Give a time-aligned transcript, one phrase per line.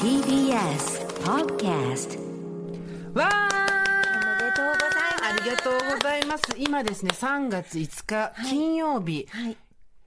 [0.00, 2.18] TBS Podcast
[3.14, 3.66] わー
[4.32, 6.42] おめでとうございますありがとうございます。
[6.56, 9.56] 今ですね、3月5日、金曜日、はい。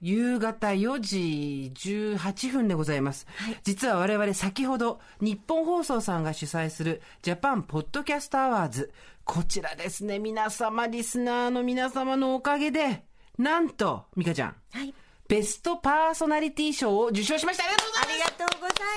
[0.02, 3.26] 夕方4時18分でございます。
[3.64, 8.92] 実は我々先ほど、ニッポン放送さんが主催する Japan Podcast Awards。
[9.24, 13.04] こちらですね、皆様、リスナーの皆様のおかげで、
[13.38, 14.94] なんと、ミカちゃん、はい。
[15.28, 17.64] ベストパーソナリティ賞を受賞しました。
[17.64, 18.09] ありがとうござい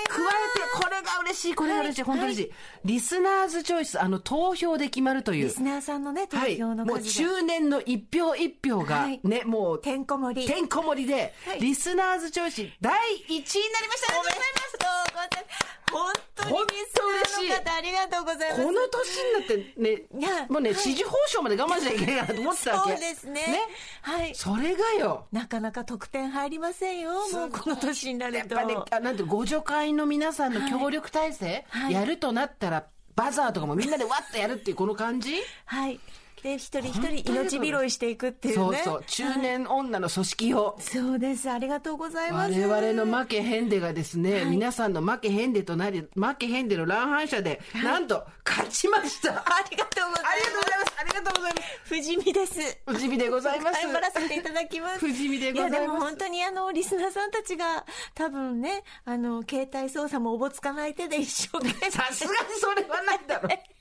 [0.08, 2.52] 加えて、これが嬉しい、これが嬉しい、本当に嬉しい。
[2.84, 5.50] リスナーズチョイス、あの、投票で決まるというリ。
[5.50, 6.56] スナーさんのね、投はい。
[6.58, 7.10] 票のもう数で。
[7.10, 10.46] 中年の一票一票がはいね、もう、てんこ盛り。
[10.46, 14.18] てんこ盛りで、はいリスナーズチョイス第1位になりました。
[14.18, 15.54] おめでとうございます。
[15.92, 18.64] 本当に本リ当嬉しいありがとうございます。
[18.64, 22.90] この年になってねもうね、はい支持報奨まで我慢しなきゃいけないかなと思ってたわけ。
[22.92, 23.58] そうですね。
[24.02, 24.34] はい。
[24.34, 25.26] それがよ。
[25.32, 27.12] なかなか得点入りませんよ。
[27.12, 28.54] もうこの年になると。
[28.54, 35.36] やっぱね、あなんて、ご助会の皆さんの協力体制、はいやるとなったら、バザーとかもみんなでわっとやるっていうこの感じ？
[35.66, 36.00] はい。
[36.44, 38.82] で、一人一人命拾いしていくっていうね。
[38.84, 40.76] そうそう、中年女の組織を。
[40.78, 41.50] そうです。
[41.50, 42.52] ありがとうございます。
[42.52, 49.32] 我々の負けへんでがですね、皆さんの負けへんでとなり、負けへんでの乱反射で、なんと、勝ちました。
[49.38, 50.94] あありがとうございりがとうございます。
[51.00, 51.54] ありがとうございます。
[51.54, 51.94] ます。
[51.94, 52.78] 藤見です。
[52.86, 53.80] 不死身でございます。
[53.80, 55.00] 謝らせていただきます。
[55.00, 61.90] 不死身でございますや、でも本当にあの、リスナーさんたちが、多分ね、あの、携帯操作もおぼつかない手で一生懸命。
[61.90, 63.73] さすがにそれはないだろう。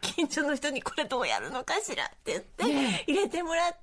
[0.00, 3.78] 近所の人にこれどうやるのかしらって言って、ね入れてもらった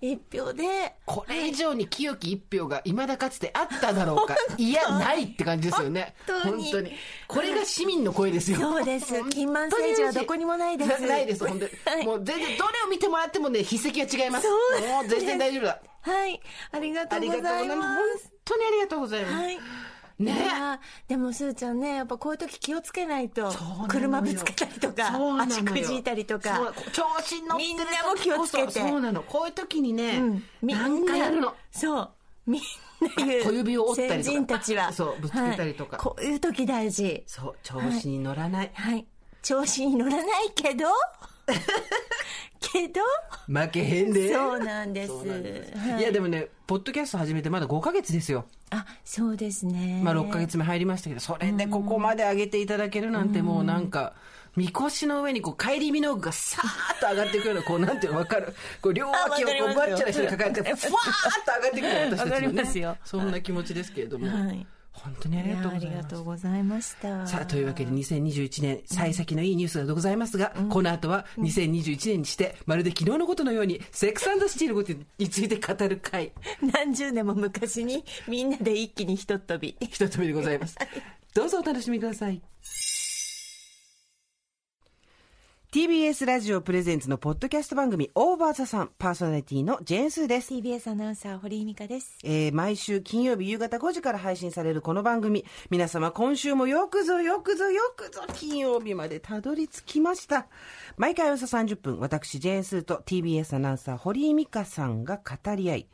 [0.00, 4.36] 一票で、これ以上に清き一票が未だかつてあっただろうか。
[4.58, 6.14] いや、ないって感じですよね。
[6.26, 6.96] 本当に
[7.28, 8.58] これが市民の声ですよ。
[8.58, 11.72] そうです金満政治はどこにもないですないです、本当に。
[11.84, 14.48] はいもう全然、どれを見てもらってもね、筆跡が違います。
[14.48, 14.56] も
[15.04, 15.80] う全然大丈夫だ。
[16.02, 16.40] はい、
[16.72, 17.74] ありがとうございま。
[18.18, 18.28] す。
[18.28, 19.34] 本当にありがとうございます。
[19.34, 19.58] はい。
[20.22, 20.78] ね。
[21.08, 23.52] でもすーちゃんねやっぱこういう時気をつけないと。
[23.88, 26.72] 車ぶつけたりとか足くじいたりとか。
[26.92, 28.80] 調子に乗ってるみんなも気をつけて。
[28.80, 29.22] そうなの。
[29.22, 30.44] こういう時にね、うん。
[30.62, 31.54] みんなやるの。
[31.70, 32.10] そう。
[32.46, 32.60] みん
[33.18, 33.42] な言う。
[33.44, 34.32] 小指を折ったりとか。
[34.32, 34.92] 先人たちは。
[34.92, 35.96] そうぶつけたりとか。
[35.96, 36.04] はい。
[36.04, 37.22] こういう時大事。
[37.26, 38.70] そう、調子に乗らない。
[38.74, 39.06] はい。
[39.42, 40.86] 調子に乗らないけど
[42.60, 43.00] けど？
[43.46, 44.32] 負けへんで。
[44.32, 45.08] そうなんです。
[45.08, 45.78] そうなんです。
[45.78, 46.00] はい。
[46.00, 48.46] いや、でもね、ポッドキャスト始めてまだ5ヶ月ですよ。
[48.70, 50.00] あそうですね。
[50.02, 54.14] まあ6ヶ月目入りましたけど、それでここまで上げていただけるなんてもうなんか、
[54.56, 58.54] みこしの上にこう、帰り身の具がさーっと上がっていくような、こう、なんていうのわかる？
[58.80, 62.98] こう、両脇をこう、バッチャな人に抱えて、ふわーっと上がっていくような私たちのわかりね。
[63.04, 64.26] そんな気持ちですけれども。
[64.28, 66.02] はい本当にありがとうございます。
[66.02, 67.26] がとうございました。
[67.26, 79.76] さあ、というわけで2021年、幸先のいいニュースがございますが、この後は2021年にして、まるで昨日のことのように、セックスシティのことについて語る回、何十年も昔にみんなで一気にひとっ飛び。
[79.80, 80.76] 一つ目でございます。
[81.34, 82.42] どうぞお楽しみください。
[85.72, 90.52] TBS ラジオプレゼンツのポッドキャスト番組オーバーザさんパーソナリティのジェーンスーです。
[90.52, 92.18] TBS アナウンサー堀井美香です。
[92.22, 95.46] えー毎週金曜日夕方5時から配信されるこの番組。
[95.70, 100.46] 皆様今週もよくぞよくぞよくぞ金曜日までたどり着きました。
[100.98, 105.86] 毎回およそ30分私ジェーンスーと TBS アナウンサー堀井美香さんが語り合い。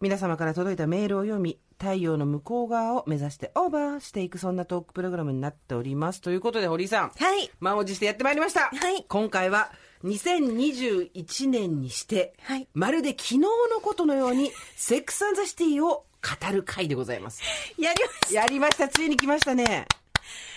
[0.00, 6.20] 皆様から届いたメールを読み太陽の向こう側を目指してオーバーしていくそんなトークプログラムになっております。
[6.20, 7.10] ということで堀井さん。
[7.10, 7.50] はい。
[7.60, 9.04] 満を持してやってまいりました、はい。
[9.08, 9.70] 今回は
[10.04, 12.68] 2021年にして、はい。
[12.74, 13.48] まるで昨日の
[13.82, 17.42] ことのようにセックスザシティを語る回でございます。
[17.78, 18.88] やりましやりました。
[18.88, 19.86] ついに来ましたね。
[19.88, 20.05] た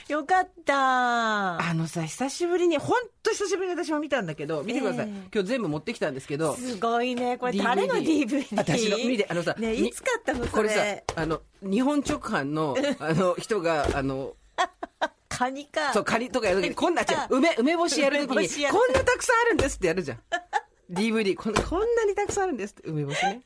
[0.10, 1.62] よかった。
[1.62, 6.56] あのさ久しぶりに本当久しぶりに私も見たんだけど見てください、ええ今日全部持ってきたんですけど。
[6.56, 7.38] すごいね。
[7.38, 8.56] これ誰の DVD?
[8.56, 14.34] 私の見てあのさにねいつ買ったのそこれされあの日本直販のあの人があの
[15.30, 15.94] カニか。
[15.94, 20.20] そう、カニとかやるときに、こんな、違う梅、梅干しやるときに、こんなたくさんあるんですってやるじゃん。
[20.92, 23.42] DVD、こんな、こんなにたくさんあるんですって、梅干しね。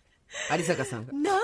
[0.56, 1.14] 有坂さんが。
[1.14, 1.42] 何本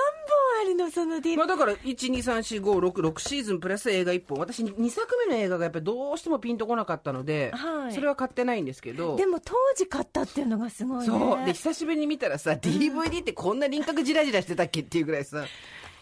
[0.61, 4.39] あるのその DVD まあだから、1、2、3、4、5、6、6シーズンプラス映画1本。
[4.39, 9.15] 私、2作目の映画がやっぱりどうしてもピンとこなかったので、はいそれは買ってないんですけど。
[9.15, 11.45] でも当時買ったっていうのがすごいねそう。
[11.45, 15.45] で、久しぶりに見たらさ、DVD ってこんな輪郭ジラジラしてたっけっていうぐらいさ。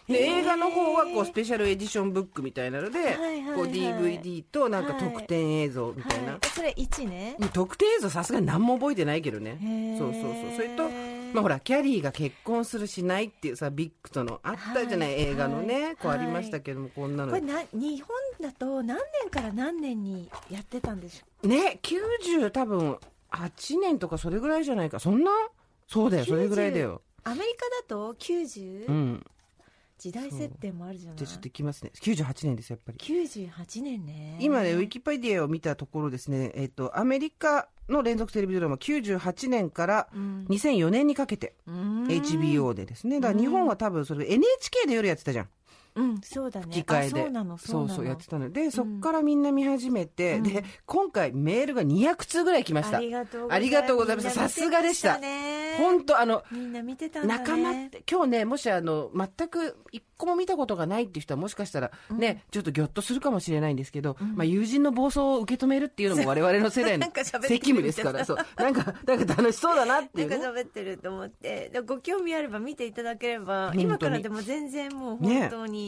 [0.06, 6.32] で、映画の方はこう、スペシャルエディションブックみたいなので、はいはいはいこう DVD となんか特典映像みたいな。
[6.32, 10.88] はい、それ1ね特定映像さすがに何も覚えてないけどねへーそうそうそうそれと
[11.34, 17.30] まあほらキャリーが結婚するしないっていうさビッグとのあったじゃない、はい映画のね、はいこうありましたけどもこんなの。
[17.32, 18.08] これな日本
[18.40, 22.98] だと何年から何年にやってたんでしょね90多分
[23.32, 24.98] 8年とかそれぐらいじゃないか。
[25.00, 25.30] そんな？
[25.86, 27.02] そうだよそれぐらいだよ。
[27.24, 29.26] アメリカだと？90?、うん。
[29.98, 31.18] 時代設定もあるじゃない？
[31.18, 31.90] じゃあちょっといきますね。
[32.00, 32.98] 98年ですやっぱり。
[32.98, 34.38] 98年ね。
[34.40, 40.46] 今ねウィキペディアを見たところですねえっ、とアメリカの連続テレビドラマ98年からうん。
[40.48, 42.04] 2004年にかけて、うん。
[42.06, 43.20] HBO でですね。
[43.20, 45.48] だから日本は多分それ NHK で夜やってたじゃん
[45.98, 46.66] うんそうだね。
[46.70, 47.20] 吹き替えで。
[47.20, 48.50] あそうなのそそうやってたの。
[48.50, 50.42] でそっからみんな見始めて、うん。
[50.44, 52.98] で今回メールが200通ぐらい来ました。
[52.98, 53.46] ありがと
[53.94, 54.30] うございます。
[54.30, 55.18] さすがでした。
[55.78, 67.06] 本当あのみんな見てた仲間って今日ねもしあの全く一個も見たことがないっていう人はもしかしたらね、ちょっとギョッとするかもしれないんですけど、まあ、友人の暴走を受け止めるっていうのも我々の世代の
[67.46, 68.36] 責務ですからそう。
[68.56, 71.70] なんかなんか楽しそうだなってないんかうね喋ってると思って。
[71.72, 75.87] でご興味あれば見ていただければ今からでも全然もう本当に、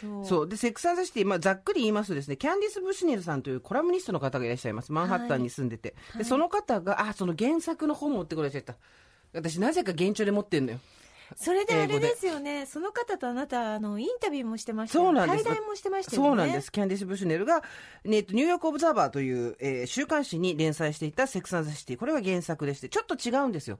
[0.00, 0.26] そう。
[0.26, 0.48] そう。
[0.48, 4.92] でセックスアンドシティ、まあ、ざっくり言いますとですねキャンディス・ブシュネルさんというコラムニストの方がいらっしゃいます。
[4.92, 8.76] マンハッタンに住んでて、でその方があその原作の本持ってこられちゃった。
[9.32, 10.78] 私なぜか現状で持ってんのよ。
[11.36, 12.66] それであれですよね。
[12.66, 15.44] その方とあなたあのインタビューもしてましたよそうなんです。
[15.44, 16.28] 対談もしてましたよね。
[16.28, 16.72] そうなんです。
[16.72, 17.62] キャンディス・ブシュネルが、
[18.04, 21.96] ねえっと、ニューヨーク・オブザーバーという、えー週刊誌に連載していたセックス・アンド・ザ・シティ。
[21.96, 23.78] これが原作でして、ちょっと違うんですよ。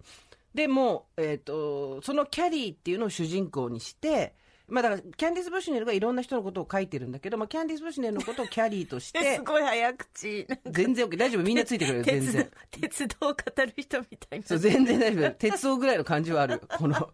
[0.54, 4.34] でも、えっ、と、そのキャリーっていうのを主人公にして、
[4.70, 11.16] まあだから、キャンディス・ブシュネルがいろんな人のことを書いてるんだけど、まあ、キャンディス・ブシュネルのことをキャリーとしてす、ごい早口全然 OK。
[11.16, 11.42] 大丈夫。
[11.42, 12.04] みんなついてくれる。
[12.04, 12.50] 全鉄然。
[12.70, 13.36] 鉄道を語
[13.66, 15.30] る人みたいなそう、全然大丈夫。
[15.32, 16.60] 鉄道ぐらいの感じはある。
[16.78, 17.10] この、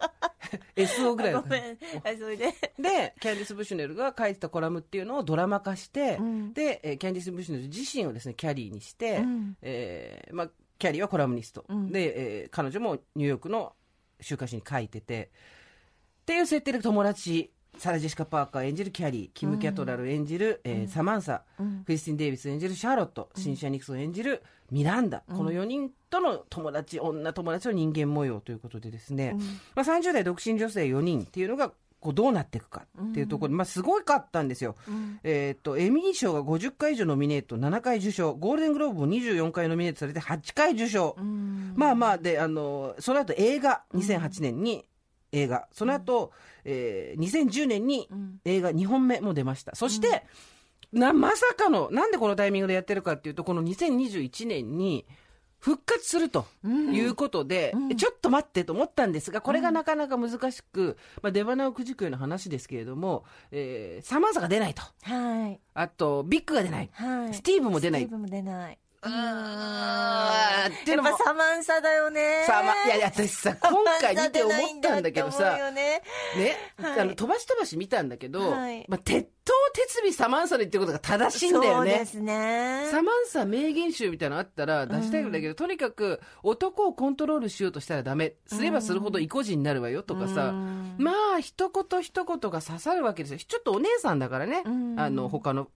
[0.76, 1.48] SO ぐらいのご。
[1.48, 1.62] めん
[2.02, 11.64] はいそれでで、キャンディス・ブシュネルが書いてたコラムっていうのをドラマ化して、うんで、えーキャンディス・ブシュネル自身をですね、キャリーにして、うんえーまあ、キャリーはコラムニスト。
[11.68, 13.74] うんで、えー彼女もニューヨークの
[14.20, 15.30] 週刊誌に書いてて、
[16.26, 21.84] っていう設定で友達、サラ・ジェシカ・パーカー演じるキャリー、キム・キャトラル演じる、えーサマンサ、うん。
[21.86, 24.42] クリスティン・デイビス演じるシャーロット、シンシア・ニクソン演じる
[24.72, 29.36] ミランダ、この4人との友達、女友達の人間模様ということでですね、
[29.76, 31.70] まあ、30代独身女性4人っていうのが
[32.00, 33.50] こうどうなっていくかっていうところ。
[33.50, 34.74] で、まあ、すごいかったんですよ、
[35.22, 38.34] えーっとエミー賞が50回以上ノミネート7回受賞。
[38.34, 41.14] ゴールデングローブも24回ノミネートされて8回受賞、
[41.76, 44.84] まあまあであのその後映画2008年に
[45.36, 45.68] 映画。
[45.72, 46.32] その後、
[46.64, 48.08] えー2010年に
[48.44, 49.74] 映画2本目も出ました。
[49.74, 50.24] そして、
[50.92, 55.04] なまさかのなんでこのタイミングでやってるかっていうとこの2021年に
[55.58, 64.82] 復活するということで、ちょっと待ってと思ったんですがこれがなかなか難しく、まあ、出花をくじくような話ですけれども、えーサマンサが出ないと。
[65.02, 65.60] はい。
[65.74, 67.34] あとビッグが出ない、はい。
[67.34, 68.02] スティーブも出ない。
[68.02, 72.44] スティーブも出ないあーっていうのサマンサだよね。
[72.46, 76.02] さあ、ま、いやいや、私さ、今回見て思ったんだけどさね。
[76.36, 77.00] ね、はい。
[77.00, 78.84] あの、飛ばし飛ばし見たんだけど、はい。
[78.88, 81.90] まあ、鉄塔鉄尾サマンサで言ってることが正しいんだよね。
[81.90, 82.88] そうですね。
[82.90, 88.34] サマンサ名言集みたいなのあったら出したいんだけど、とにかく男をコントロールしようとしたらダメ。
[88.46, 90.96] すればするほど意固地になるわよとかさ、うん。
[90.98, 93.38] まあ、一言一言が刺さるわけですよ。
[93.38, 94.98] ちょっとお姉さんだからね、うん。
[94.98, 95.68] あの、他の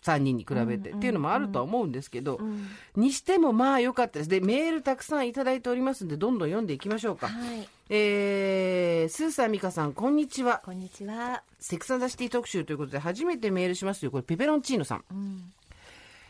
[0.00, 2.66] 3人に比べて、うんっていうのもあるとは思うんですけど、うん
[2.96, 4.30] にしてもまあ良かったです。
[4.30, 7.28] で、メールたくさんいただいておりますんで、どんどん読んでいきましょうか。
[7.28, 10.62] はいえー、スーさんミカさん、こんにちは。
[10.64, 14.10] こんにちは Sex and the City 特集ということで、初めてメールしますよ。
[14.10, 15.04] これ、ペペロンチーノさん。
[15.10, 15.52] うん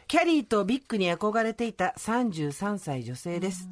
[0.09, 3.69] キャリーとビッグに憧れていた33歳女性です。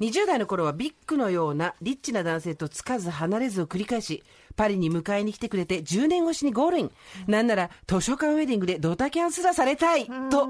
[0.00, 4.22] 20代の頃はビッグのようなリッチな男性とつかず離れずを繰り返し、
[4.56, 6.92] パリに迎えに来てくれて10年越しにゴールイン。
[7.26, 10.48] なんなら図書館ウェディングでドタキャンすらされたいと、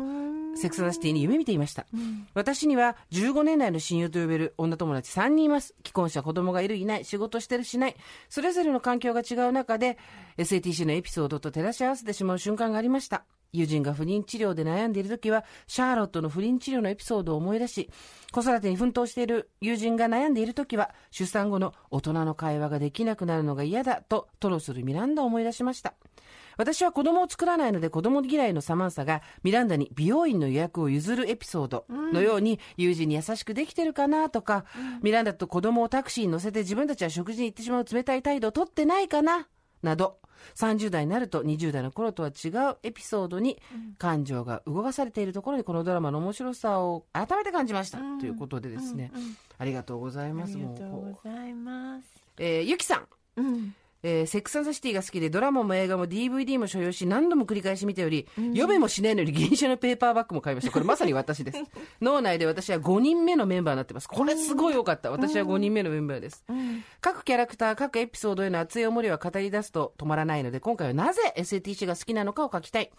[0.56, 1.86] Sex and the City に夢見ていました。
[2.34, 5.74] 私には15年来の親友と呼べる女友達3人います。
[5.78, 7.96] 既婚者、子供がいるいない、仕事してるしない。
[8.28, 9.96] それぞれの環境が違う中で、
[10.38, 13.24] SATC のエピソードと照らし合わせてしまう瞬間がありました。
[13.52, 17.90] 友人が不妊治療で悩んでいる時は、シャーロットの不妊治療のエピソードを思い出し、
[18.32, 25.94] 子育てに奮闘している友人が悩んでいる時は、出産後の大人の会話ができなくなるのが嫌だと吐露するミランダを思い出しました。
[26.56, 34.64] 私は子供を作らないので子供嫌いのサマンサがミランダに美容院の予約を譲るエピソードのように友人に優しくできてるかなとか、
[35.02, 39.48] ミランダと子供をタクシーに乗せて自分たちは食事に行ってしまう冷たい態度を取ってないかな
[39.82, 40.18] など、
[40.54, 43.60] 30代になると20代の頃とは違うエピソードに
[43.98, 49.12] 感情が動かされているところにこのドラマの面白さを改めて感じました、ということでですね、
[49.58, 50.56] ありがとうございあます。
[50.56, 52.06] りがとうございます。
[52.38, 53.06] うえーゆきさん。
[53.36, 60.72] うんえーセックスアンドシティが好きでドラマも映画も DVD も所有し何度も繰り返し見ており、読めもしないのに原種のペーパーバッグも買いました。
[60.72, 61.58] これまさに私です。
[62.00, 64.08] 脳内で私は5人目のメンバーになってます。
[64.08, 65.10] これすごい良かった。
[65.10, 66.44] 私は5人目のメンバーです、
[67.00, 72.90] 各キャラクター各エピソードへの熱い思いは語り出すと止まらないので今回はなぜ SATC が好きなのかを書きたい、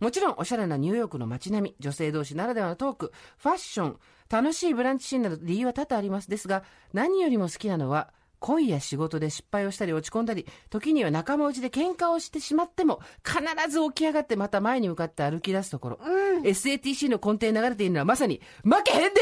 [0.00, 3.96] もちろんおしゃれなニューヨークの街並み女性同士ならではのトークファッション
[4.28, 6.28] 楽しいブランチシーンなど理由は多々あります。
[6.28, 13.40] ですが何よりも好きなのは恋や仕事で失敗をしたり落ち込んだり、時には仲間内で喧嘩をしてしまっても、必
[13.70, 15.98] ず起き上がってまた前に向かって歩き出すところ。
[16.42, 19.20] SATC の根底に流れているのはまさに、負けへんで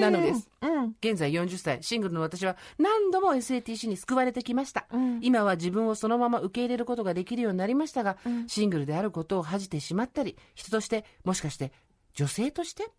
[0.00, 0.48] なのです。
[0.60, 0.94] うん。
[1.00, 4.86] 現在40歳、シングルの私は何度も SATC に救われてきました。
[5.20, 8.16] 今は自分をそのまま受け入れることができるようになりましたが、
[8.46, 11.72] シングルであることを恥じてしまったり、人として、もしかして
[12.14, 12.90] 女性として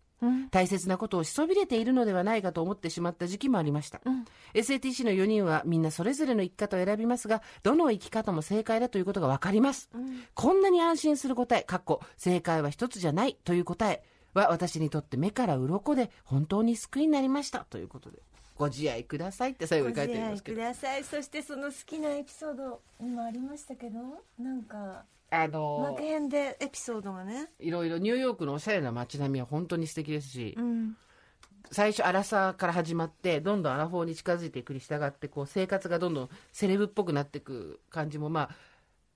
[0.50, 4.00] 大切なことをしそびれているのではないかと思ってしまった時期もありました、
[4.54, 9.90] SATC の4人はみんなそれぞれの生き方を選びますがどの生き方も正解だということが分かります、
[10.34, 14.02] こんなに安心する答えかっこ正解は一つじゃないという答え。
[14.34, 18.18] は私にとって目から鱗で本当に救いになりましたということで。
[18.56, 21.02] ご自愛くださいって最後に書いてありますけくどださい。
[21.02, 23.98] そしてその好きなエピソードにもありましたけど、
[24.38, 27.50] なんか、あの負けへんでエピソードがね。
[27.58, 30.96] いろいろニューヨークのおしゃれな街並みは本当に素敵ですし、うん。
[31.70, 38.48] 最初アラサーから始まってどんどんアラフォーに近づいていくに従ってこう生活がどんどんセレブっぽくなっていく感じもまあ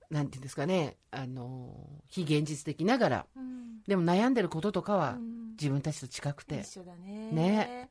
[0.09, 3.81] なんていうんですかねあの非現実的ながらうん。
[3.87, 7.31] でも悩んでることとかはうん自分たちと近くて、一緒だね。
[7.31, 7.89] ね。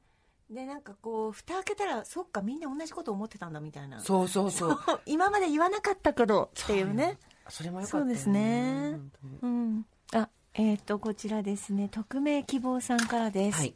[0.50, 4.00] で、なんかこう、蓋開けたら、そっか、みんな同じこと思ってたんだみたいな。
[4.00, 7.18] そうそうそう 今まで言わなかったけど、っていうね。
[7.48, 8.98] それもよかったよそうですね。
[9.42, 9.86] うん。
[10.12, 13.58] あ、えっ、と、こちらですね、匿名希望さんからです。
[13.58, 13.74] はい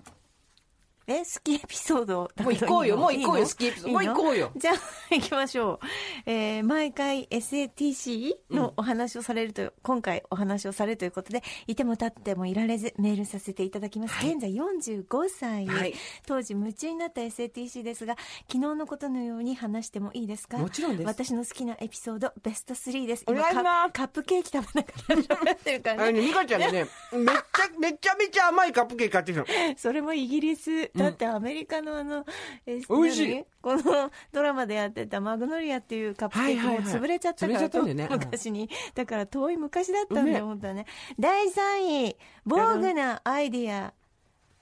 [1.07, 2.31] え、好きエピソード。
[2.41, 2.97] もう行こうよ。
[2.97, 3.93] もう行こうよ好きエピソード。
[3.93, 4.53] もう行こうよ。
[4.57, 6.31] じゃあ、行きましょう。
[6.31, 14.15] えー毎回 SATC のお話をされると、今回お話をされるということで、いても立ってもいられずメールさせていただきます。
[14.27, 15.95] 現在45歳、はい。
[16.27, 18.17] 当時夢中になった SATC ですが、
[18.51, 20.59] 昨日のことのように話してもいいですか？
[20.59, 21.07] もちろんです。
[21.07, 23.25] 私の好きなエピソード、ベスト3です。
[23.27, 23.65] お願いします。
[23.65, 26.03] カカップケーキ食べながら喋ってるからね。
[26.03, 26.87] あのね美香ちゃんがね。
[27.13, 29.47] めっちゃめちゃめちゃ甘いカップケーキ買ってきたの。
[29.77, 30.91] それもイギリス。
[30.95, 32.25] だってアメリカのあの、
[32.67, 33.47] え美味しい何？
[33.63, 38.71] このドラマでやってたマグノリアっていうカップケーキもはいはいはい潰れちゃったから、潰れちゃったんだよねうん昔に。
[38.95, 40.87] だから遠い昔だったんだねよ、本当はね。
[41.19, 43.93] 第3位、防具なアイディア。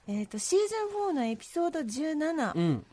[0.07, 2.85] えっ、と、シーズン4のエピソード17、うん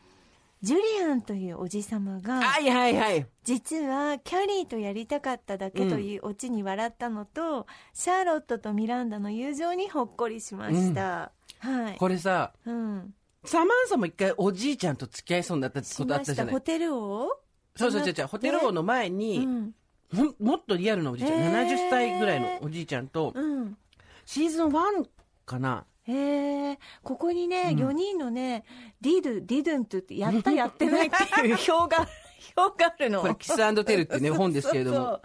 [0.61, 11.31] ジュリアンというおじさまが、はいはいはい実はキャリーとやりたかっただけというオチに笑ったのと、シャーロットとミランダの友情にほっこりしました。
[11.59, 11.97] はい。
[11.97, 13.13] これさうん。
[13.45, 16.17] サマンサも一回おじいちゃんと付き合いそうになったこしとあ。
[16.17, 16.53] ったじゃない？
[16.53, 17.27] ホテル王？
[17.75, 18.27] そうそうそうそう。
[18.27, 19.71] ホテル王の前うに、ん。
[20.15, 20.35] ほん。
[20.39, 21.67] もっとリアルなおじいちゃん、へー。
[21.67, 23.77] 70歳ぐらいのおじいちゃんと、うん。
[24.25, 25.07] シーズン1
[25.45, 25.85] かな。
[26.03, 28.65] へえ、ここにね、4人のね、
[28.99, 32.07] did、didn't って、やったやってないっていう表が、
[32.57, 33.21] 表があるの。
[33.21, 34.97] これ Kiss and Tell ってね本ですけれども。
[34.97, 35.21] そうそう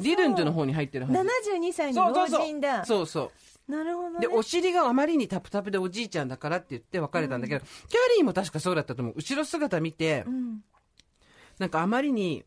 [0.00, 1.18] didn't の方に入ってるはず。
[1.18, 2.84] 72歳の老人だ。
[2.84, 3.30] そうそう
[3.68, 4.20] なるほど、ね。
[4.20, 7.68] でお尻があまりにタプタプでおじいちゃんだからって言って別れたんだけど、キャ
[8.16, 9.14] リーも確かそうだったと思う。
[9.16, 10.64] 後ろ姿見て、うん。
[11.58, 12.44] なんかあまりに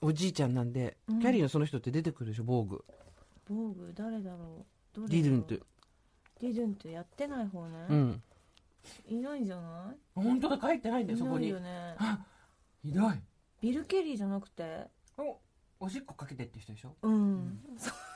[0.00, 2.84] おじいちゃんなんで、キャリーのその人って出てくるでしょ防具。
[3.48, 4.64] 防具、誰だろ
[4.94, 5.00] う？
[5.00, 5.08] どれだろう？
[5.08, 5.62] ディルントゥ
[6.40, 7.86] ディドゥントゥやってない方ね。
[7.88, 8.22] うん。
[9.08, 9.96] いないんじゃない？
[10.14, 11.94] 本当だ書いてないんだよそこいないによね。
[12.82, 13.12] ひどい。
[13.60, 14.88] ビル・ケリーじゃなくて？
[15.18, 15.38] お
[15.80, 16.96] おしっこかけてって人でしょ？
[17.02, 17.60] うん。
[17.76, 17.90] そ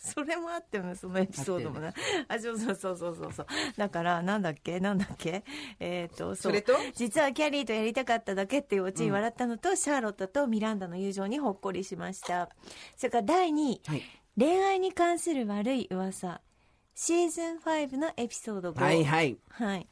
[0.02, 1.92] それもあってよね、そのエピソードもね。
[2.26, 3.46] あ、そうそうそうそうそうそう。
[3.76, 4.80] だから、なんだっけ？
[4.80, 5.44] なんだっけ？
[5.78, 6.72] えっ、と、それと？
[6.94, 12.48] 実はキャリーとやりたかっただけっていうオチに笑ったのと、シャーロットとミランダの友情にほっこりしました。
[12.96, 14.02] それから第2位、はい
[14.38, 16.40] 恋愛に関する悪い噂。
[16.94, 18.82] シーズン5のエピソード5。
[18.82, 19.88] はいはいはい。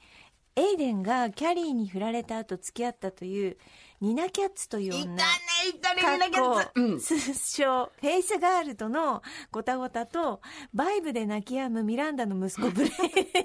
[0.57, 3.59] エイデンがキャリーに振られた後付き合ったという
[4.01, 5.03] ニナキャッツという女。
[5.03, 5.48] いたかっこうん
[7.01, 10.41] 通称フェイスガールとのごたごたと
[10.73, 12.93] バイブで泣き止むミランダの息子ブレー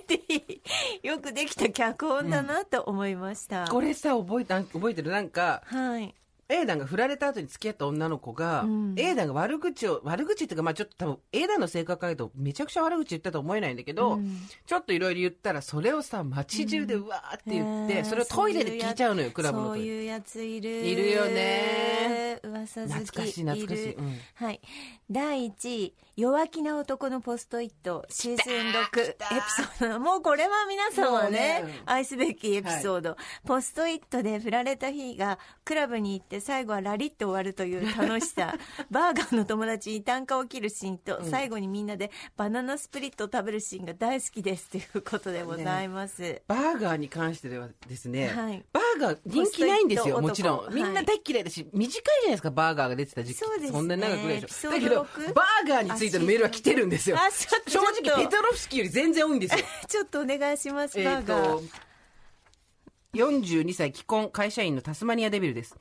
[0.08, 1.08] ディ。
[1.08, 5.12] よくできた脚本だなと思いました、これさ覚えた覚えてる？
[5.12, 6.16] なんかはい
[6.54, 8.94] エーダンが振られた後に付き合った女の子が、うん。
[8.96, 14.38] エーダンが悪口を悪口っていうかまあちょっと多分エーダンの性格から言うとめちゃくちゃ悪口言ったと思えないんだけど、うん。
[14.66, 20.70] ちょっといろいろ言ったらそれをさ街中でうわーって言って、へーそれをトイレで聞いちゃうのよクラブのそうトイレいうやついる。
[20.70, 22.40] いるよね。
[22.44, 22.94] 噂好き。
[22.94, 23.98] 懐かしい懐かしい。
[24.36, 24.62] はい。
[25.10, 28.06] 第1位弱気な男のポストイット。
[28.10, 29.18] シーズン6エピ
[29.80, 34.94] ソードもうこれは皆さんはねね愛すべきエピソード、ポストイットで振られた。
[34.94, 38.56] 日がクラブに行って最後はラリって終わるという楽しさ。
[38.92, 48.64] バーガーの友達に単価を切るシーンと、最後にみんなでバナナスプリットを食べるシーンが大好きですということでございます、バーガーに関してはですね、はい。
[48.72, 53.82] バーガー人気ないんですよポもちろん、みんな大っ嫌いだし短いじゃないですかバーガーが出てた時期そうですね。
[53.82, 54.72] んなに長くないでしょ。
[54.72, 57.18] だけどバーガーについてのメールは来てるんですよ。
[57.68, 59.66] 正直ペトロフスキーより全然多いんですよ。
[59.88, 61.58] ちょっとお願いします、バーガー。
[61.58, 61.64] と
[63.14, 65.76] 42歳既婚会社員のタスマニアデビルです。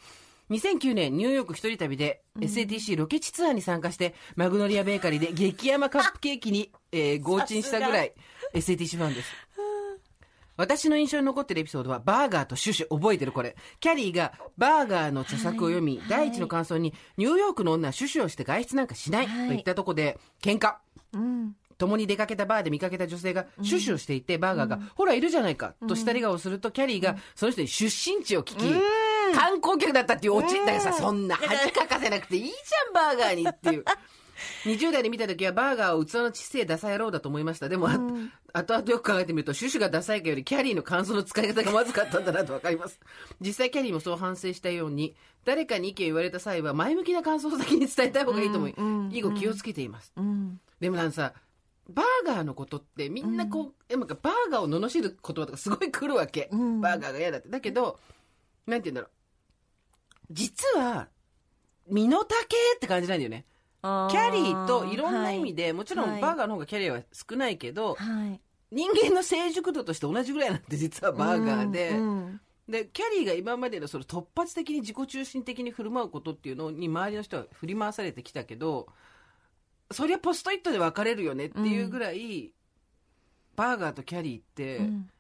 [0.53, 8.13] 2009年ニューヨーク一人旅で SATC ロケ地ツアーに参加して、マグノリアベーカリーで激甘カップケーキに、 えー、合鎮したぐらい
[8.55, 9.31] SATC ファンです。
[10.59, 13.57] 私の印象に残ってるエピソードは、バーガーとシュシュ、覚えてるこれ。
[13.81, 20.77] キャリーがバーガーの著作を読み、第一の感想に、ニューヨークの女はシュシュをして外出なんかしない、はいと言ったとこで、喧嘩。
[21.15, 21.57] うん。
[21.79, 29.02] 共に出かけたバーで見かけた女性がシュシュをしていて、バーガーが、ほらいるじゃないか、と下り顔をすると、キャリーがその人に出身地を聞き、
[29.35, 33.85] 観光客だったっていうオチだからさ、そんな恥かかせなくていいじゃん、バーガーにっていう。
[34.65, 37.69] 20代で見た時はバーガーを器の小さいダサい野郎だと思いました。
[37.69, 37.99] でも、あ
[38.53, 42.99] 後々よく考えてみると、シュシュがダサいかよりキャリーの感想の使い方がまずかったんだなとわかります。
[43.41, 50.13] 実際キャリーもそう反省したように、誰かに意見言われた際は前向きな感想を先に伝えた方がいいと思い、うんうん以後気をつけています。
[50.17, 50.61] うん。
[50.81, 51.35] でもなんさ、
[51.89, 56.49] バーガーのことってみんなこう、なんかバーガーを罵る言葉とかすごい来るわけ。
[56.53, 57.49] うんバーガーが嫌だって。
[57.49, 57.99] だけど、
[58.67, 59.11] なんて言うんだろう。
[60.31, 61.09] 実は、
[61.89, 63.45] 身の丈って感じなんだよね。
[63.83, 66.19] キャリーといろんな意味で、もちろはい。
[66.19, 68.41] んバーガーの方がキャリアは少ないけど、はい。
[68.71, 78.87] 人間の成熟度として同じぐらいなんて実はバーガーで、うんで、キャリーが今までのその突発的に自己中心的に振る舞うことっていうのに周りの人は振り回されてきたけど、
[79.91, 82.53] そりゃポストイットで別れるよねっていうぐらい、
[83.57, 85.11] バーガーとキャリーって、うん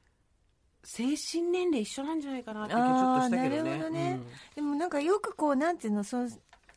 [0.85, 3.71] 精神年齢一緒なんじゃないかなって気がちょっとしたけどね。
[3.71, 4.21] なるほどね。
[4.57, 6.29] でもなんかよくこうなんていうのその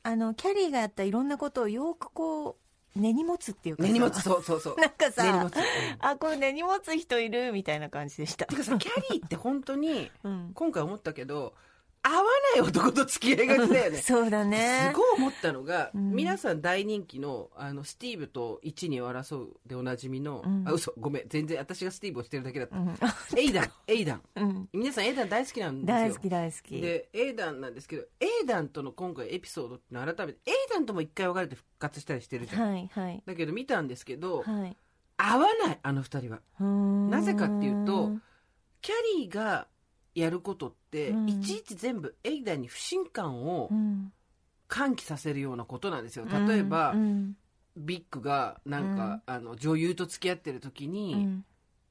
[0.04, 2.58] あのキャリーがやったいろんなことをよくこ
[2.96, 3.88] う根に持つっていうかさ。
[3.88, 4.76] 根に持つ、そうそうそう。
[4.80, 5.50] なんかさ
[6.00, 8.46] あこれ根に持つ人いるみたいな感じでした。
[8.46, 10.52] てかさ、キャリーって本当に、 うん。
[10.54, 11.54] 今回思ったけど、
[12.08, 12.24] 合わ
[12.56, 13.98] ない男と付き合いがちだよね。
[14.06, 14.92] そうだね。
[14.92, 16.12] すごい思ったのが、うん。
[16.12, 20.68] 皆さん大人気のあのスティーブと一二を争うでおなじみの、うん。
[20.68, 21.24] あ嘘ごめん。
[21.28, 22.94] 全然私がスティーブをしてるだけだった、うん。
[23.40, 24.22] エイダンエイダン。
[24.36, 24.70] うん。
[24.72, 25.96] 皆さんエイダン大好きなんですよ。
[25.98, 26.82] 大好き大好き。
[26.82, 33.24] でエイダンなんですけどエイダンとの今回エピソードってのは改めてエイダンとも一回別れて復活したりしてるじゃん、はいはい。
[33.26, 34.78] だけど見たんですけど、はい。
[35.18, 36.42] 合わないあの二人は。
[36.60, 38.12] ななぜかっていうと
[38.82, 39.68] キャリーが
[40.16, 41.30] やることって、うん。
[41.30, 44.12] いちいち全部エイダンに不信感をうん。
[44.68, 46.26] 喚起させるようなことなんですよ。
[46.26, 47.38] 例えば、うん。
[47.78, 51.46] ビッグがなんか、あの女優と付き合ってる時うに、ん。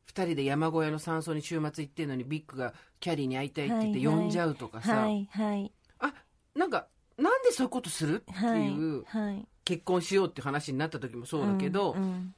[0.06, 5.72] 二人で山小屋の山荘に週末行ってんのにビッグがキャリーに会いたいって言って呼んじゃうとかさ、はいはい。
[5.98, 6.12] あ
[6.54, 9.46] なんかなんでそういうことするってはいいう、はい。
[9.64, 12.34] 結婚しようって話になった時もそうだけど、うんうん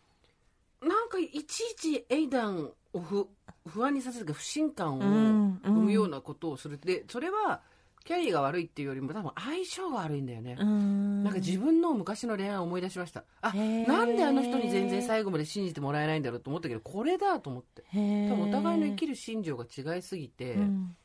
[1.06, 3.28] なんかいちいちエイダンを不
[3.66, 6.78] 不安にさせるか不信感をうん生むようなことをする。
[6.78, 7.62] でそれは
[8.04, 11.24] キャリーが悪いっていうよりも多分相性が悪いんだよね、うん。
[11.24, 13.24] なんか自分の昔の恋愛を思い出しました。
[13.40, 17.82] あなんであの人に全然最後まで信じてもらえないんだろうと思ったけどこれだと思って。
[17.92, 20.96] 多分お互いの生きる心情が違いすぎて、うん。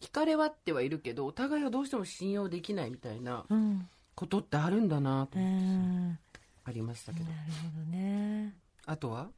[0.00, 3.88] 惹かれ合ってはいるけどお互いをどうしても信用できないみたいなうん。
[4.14, 6.18] ことってあるんだなとう思ってん
[6.64, 7.36] ありましたけど、なる
[7.74, 8.54] ほどね
[8.86, 9.30] あとは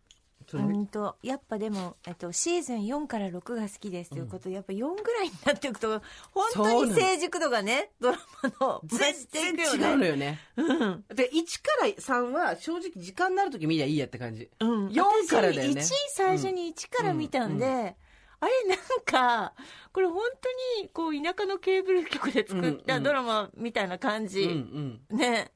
[0.55, 6.03] うんとやっぱでも、えっと、シーズン4から6が好きですということで、やっぱ4ぐらいになっていくと
[6.33, 10.09] 本当に成熟度がねドラマの増してい全くよ然違うのね。
[10.09, 10.41] よね。
[10.57, 11.05] うん。
[11.15, 14.51] で1から3は正直時間になる時見りゃいいやって感じ。
[14.61, 15.81] うん、4からだよね。
[15.81, 17.71] 私1位最初に1から見たんで、うん。
[17.71, 17.95] あれ
[18.69, 19.55] なんか
[19.93, 20.23] これ本
[20.77, 22.81] 当にこう田舎のケーブル局で作っうんうん。
[22.81, 25.01] たドラマみたいな感うんじ、うん。
[25.11, 25.53] ね。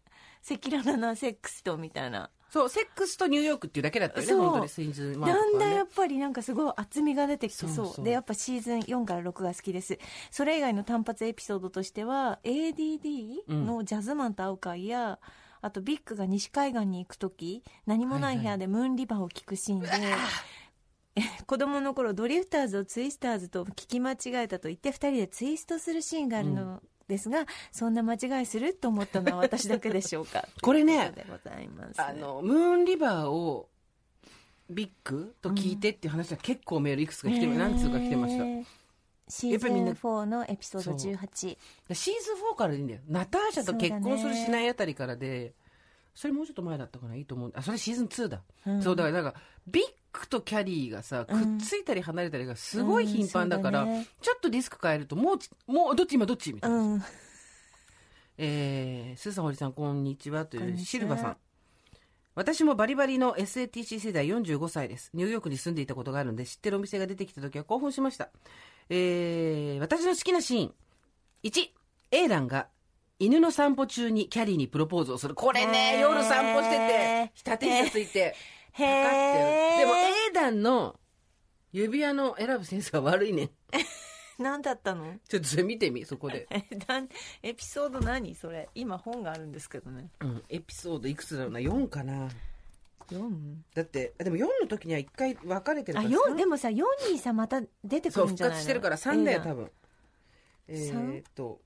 [0.49, 9.99] 赤裸々なセックスとみたいなそうセックスとニューヨークっていうだけだったよね本当にシーズン1とかだんだんやねっぱりなんかすごい厚みが出てきてそうでやっぱシーズン4から6が好きです。
[10.31, 15.19] それ以外の単発エピソードとしては ADD のジャズマンと会う会や、
[15.61, 19.89] あとビッグが西海岸に行く時何もない部屋でムーンリバーを聞くシーンで、
[21.17, 30.47] え 子供の頃ドリフターズをツイスターズと聞き間違えたと言って2人でツイストするシーンがあるのですが、そんな間違いすると思ったのは私だけでしょうか。
[30.61, 32.03] これねということでございます。
[32.03, 33.69] あのムーンリバーを
[34.69, 38.45] ビッグと聞いてっていう話は結構メールいくつか来て、何通か来てました。
[39.29, 41.13] シーズンやっぱりみんな4のエピソードそう。
[41.13, 43.01] 18シーズン4からでいいんだよ。
[43.09, 45.55] ナターシャと結婚するしないあたりからで
[46.15, 47.53] それもうちょっと前だったかないいと思う。
[47.55, 48.83] あそれシーズン2だ、うん。
[48.83, 49.85] そうだからなんかビッ
[50.21, 57.03] グとキャリーがさくっついたり離れたりがすごい頻繁だから、うんそうだねちょっとディスク変えるともうちもうどっち今どっちみたいな、うん
[58.39, 61.37] えー、スーさん堀さんこんにちはというシルバさん
[62.37, 65.11] 私もバリバリの SATC 世代45歳です。
[65.15, 68.29] ニューヨークに住んでいたことがあるので、知ってるお店が出てきた時は興奮しました。
[68.91, 70.75] えー、私の好きなシーン。
[71.45, 71.71] 1、
[72.11, 72.69] エーランが
[73.19, 75.35] 犬の散歩中にキャリーにプロポーズをする。
[75.35, 78.37] これね、夜散歩してて、下手について、へパ
[78.85, 80.97] カってやえるでも、エーダンの
[81.73, 83.51] 指輪の選ぶセンスが悪いね。
[84.39, 85.15] 何だったの？
[85.29, 86.47] ちょっとそれ見てみそこで、
[87.43, 88.35] エピソード何？
[88.35, 88.69] それ。
[88.75, 90.11] 今本があるんですけどね。
[90.21, 92.29] うん、エピソードいくつだろうな？4かな。
[93.09, 93.57] 4?
[93.75, 98.59] だってあでも4の時には1回分かれてるあから4でもさ4にさまた出てくそう復るんじゃないの？
[98.59, 99.71] 活してるから3だよ多分。
[100.69, 101.61] え三ー、っと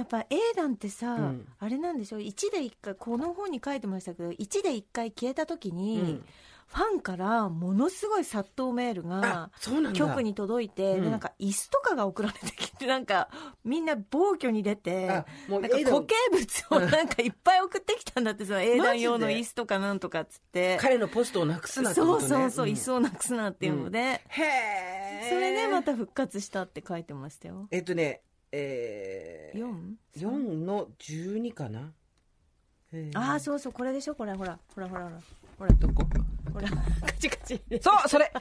[0.00, 1.46] やっぱ A 団ってさ、うん。
[1.58, 6.24] あれなんでしょ？1で1回この本に書いてましたけど1で1回消えた時に、うん。
[6.66, 9.50] ファンからものすごい殺到メールあ
[9.82, 11.04] が局に届いて、うん。
[11.04, 13.28] でなんか椅子とかが送られてきてなんか
[13.64, 20.78] みんな暴挙に出てあもうなんか固形物をなんかいっぱい送ってきたんだってその A 団用の椅子とかなんとかっつって。
[20.80, 22.06] 彼のポストをなくすなってね。
[22.06, 27.66] そうそうそう、ん椅子をなくすなっていうので、へえそれでまた復活したって書いてましたよ。
[27.70, 29.94] えっとねえー、4?
[30.16, 31.92] 4の12かな。
[32.92, 33.18] へー。
[33.18, 34.14] ああそうそうこれでしょ？
[34.14, 35.20] これほらほらほらほら。
[35.58, 36.04] ほらどこ？
[36.52, 38.32] ほらカチカチそうそれ。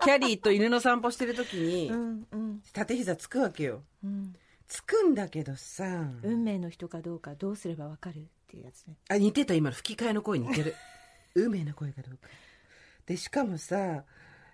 [0.00, 2.62] キャリーと犬の散歩してる時に、うんうん。
[2.72, 3.82] 縦膝つくわけよ。
[4.02, 4.34] うん。
[4.66, 5.84] つくんだけどさ、
[6.22, 8.96] 運命の人かどうかどうすればわかるっていうやつね。
[9.08, 9.54] あ似てた。
[9.54, 10.74] 今の吹き替えの声似てる。
[11.36, 12.28] 運命の声かどうか。
[13.06, 14.04] でしかもさ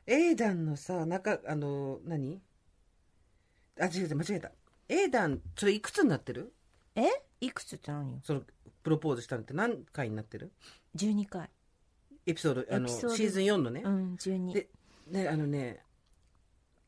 [0.07, 2.43] A 団のさ中あの何？
[3.81, 4.51] あ違う違う間違えた
[4.89, 6.53] A 団それいくつになってる？
[6.95, 7.07] え？
[7.41, 8.19] いくつって何よ？
[8.25, 8.43] その
[8.83, 10.53] プロポーズしたのって何回になってる
[10.97, 11.51] ？12回。
[12.27, 13.17] エピソードあのエピソード。
[13.17, 14.69] シーズン4のね、うん12で
[15.11, 15.81] ねあのね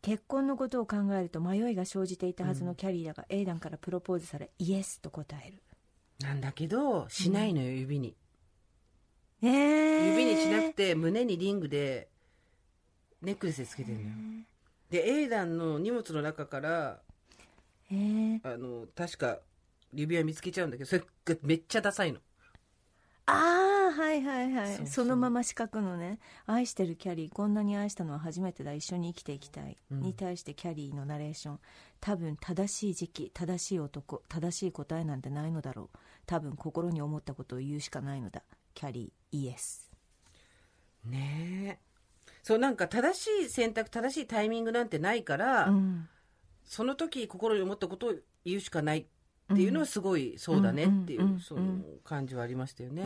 [0.03, 5.63] 結婚のことを考えると迷いが生じていたはずのキャリーだが、A 団からプロポーズされイエスと答える。
[6.21, 8.17] なんだけどしないのよ指に。
[9.43, 12.09] えー、指にしなくて胸にリングで
[13.23, 14.09] ネックレスでつけてるのよ。
[14.91, 17.01] で A 団の荷物の中から
[17.91, 19.41] えー、あの確か
[19.93, 22.21] 指輪見つけちゃうんだけどそれがめっちゃダサいの。
[23.27, 24.87] ああはいはいはい。
[24.87, 30.01] そのまま四角のね愛してるキャリーこんなに愛したのは初めてだ一緒に生きていきたい、うん。
[30.01, 31.61] に対してキャリーのナレーション。
[32.01, 35.99] 多分正しい時期正しい男正しい答えなんてないのだろう。
[36.27, 38.43] 多分心に思ったことを言うしかないのだ。
[38.75, 39.91] キャリーイエス。
[41.05, 41.91] ねえ
[42.43, 46.09] そうなんか正しい選択正しいタイミングなんてないから、うん
[46.71, 51.33] その時心に思ったことを言うしかないっていうのはすごいそうだねっていう、うん。
[51.33, 51.41] うん。
[51.41, 51.63] その
[52.05, 53.03] 感じはありましたよね、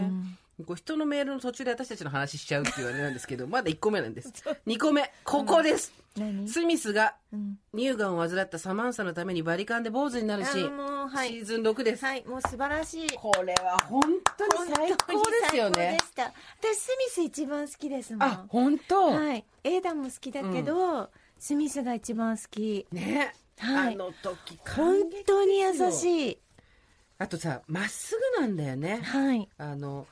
[0.58, 0.64] うん。
[0.66, 4.30] こう人のメールの途中で私たちの話しちゃうっていうあれなんですけど まだ1個目なんです。
[4.66, 5.10] 2個目。
[5.24, 7.58] ここです、何、スミスがうん。
[7.74, 11.28] 乳がんを患ったサマンサのためにバリカンで坊主になるシーン、あもうはい。
[11.28, 13.10] シーズン6です、はいもう素晴らしい。
[13.16, 14.02] これは本
[14.36, 15.96] 当に最高ですよね。
[16.14, 18.22] 私スミス一番好きですもん。
[18.28, 19.42] あ本当、はい。
[19.62, 22.86] エーダンも好きだけど、スミスが一番好き。
[22.92, 23.94] ね、はい。
[23.94, 26.38] あの時本当に優いしい。
[27.18, 29.00] あとさまっすぐなんだよね。
[29.02, 29.48] はい。
[29.58, 30.06] あの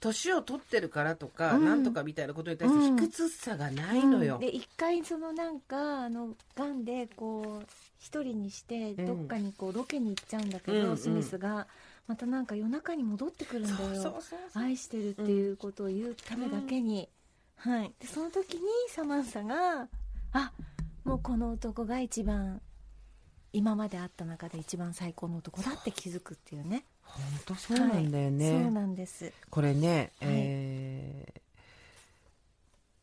[0.00, 1.64] 年を取ってるからとか、うん。
[1.64, 2.96] なんとかみたいなことに対してうん。
[2.96, 4.40] 卑屈さがないのよ、うん。
[4.40, 7.66] で一回そのなんかあのがんでこう
[7.98, 9.06] 一人にしてうん。
[9.06, 10.96] どっかにこうロケに行っちゃうんだけど、うんうん。
[10.96, 11.66] スミスが
[12.06, 14.22] またなんか夜中に戻ってくるんだよ。
[14.54, 17.08] 愛してるっていうことを言うためだけに、
[17.56, 17.92] はい。
[17.98, 19.88] でその時にサマンサが
[20.32, 20.52] あ
[21.04, 22.60] もうこの男が一番
[23.54, 26.84] 今まで会った中で一番最高の男だって気づくっていうね。
[27.02, 28.62] 本当そうなんだよね、はい。
[28.64, 29.32] そうなんです。
[29.48, 30.30] これね、はい。
[30.32, 31.40] えー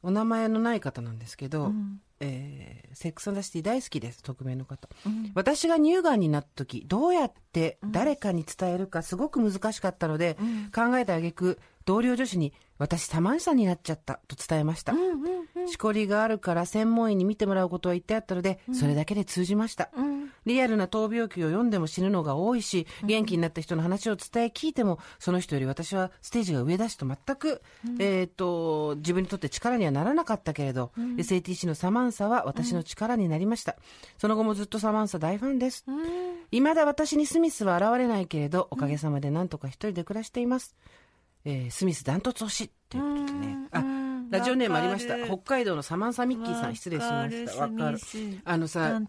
[0.03, 2.01] お名前のない方なんですけど、うん。
[2.19, 4.89] えーセックス・アンザ・シティ大好きです匿名の方。
[5.05, 5.31] うん。
[5.35, 10.71] 私が乳がんになった時どうやって誰かに伝えるかすごく難しかったので、うん。
[10.71, 11.59] 考えた挙句
[11.91, 20.31] 同僚女子に私サマンサになっちゃったと伝えました、うんうんしこりがあるから専門医に見てもらうことは言ってあったので、それだけで通じました、うん。
[20.45, 27.61] リアルな闘病記を読んでも死ぬのが多いし、元気になった人の話を伝え聞いても、その人より私はステージが上だしと全く、
[27.99, 33.75] えっ、と、自分にとって力にはならなかったけれど、SATC のサマンサは私の力になりました。
[34.17, 35.83] その後もずっとサマンサ大ファンです。
[35.87, 36.01] うん。
[36.51, 40.75] 未だ私にスミスは現れないけれど、おかげさまでなんとか一人で暮らしています。
[41.45, 43.57] えースミスダントツ推しということでね。
[43.71, 44.29] あう、ん。
[44.29, 45.17] ラジオネームありました。
[45.25, 47.61] 北海道のサマンサミッキーさん、失礼しました。
[47.61, 47.99] わかる。
[48.45, 48.99] あのさ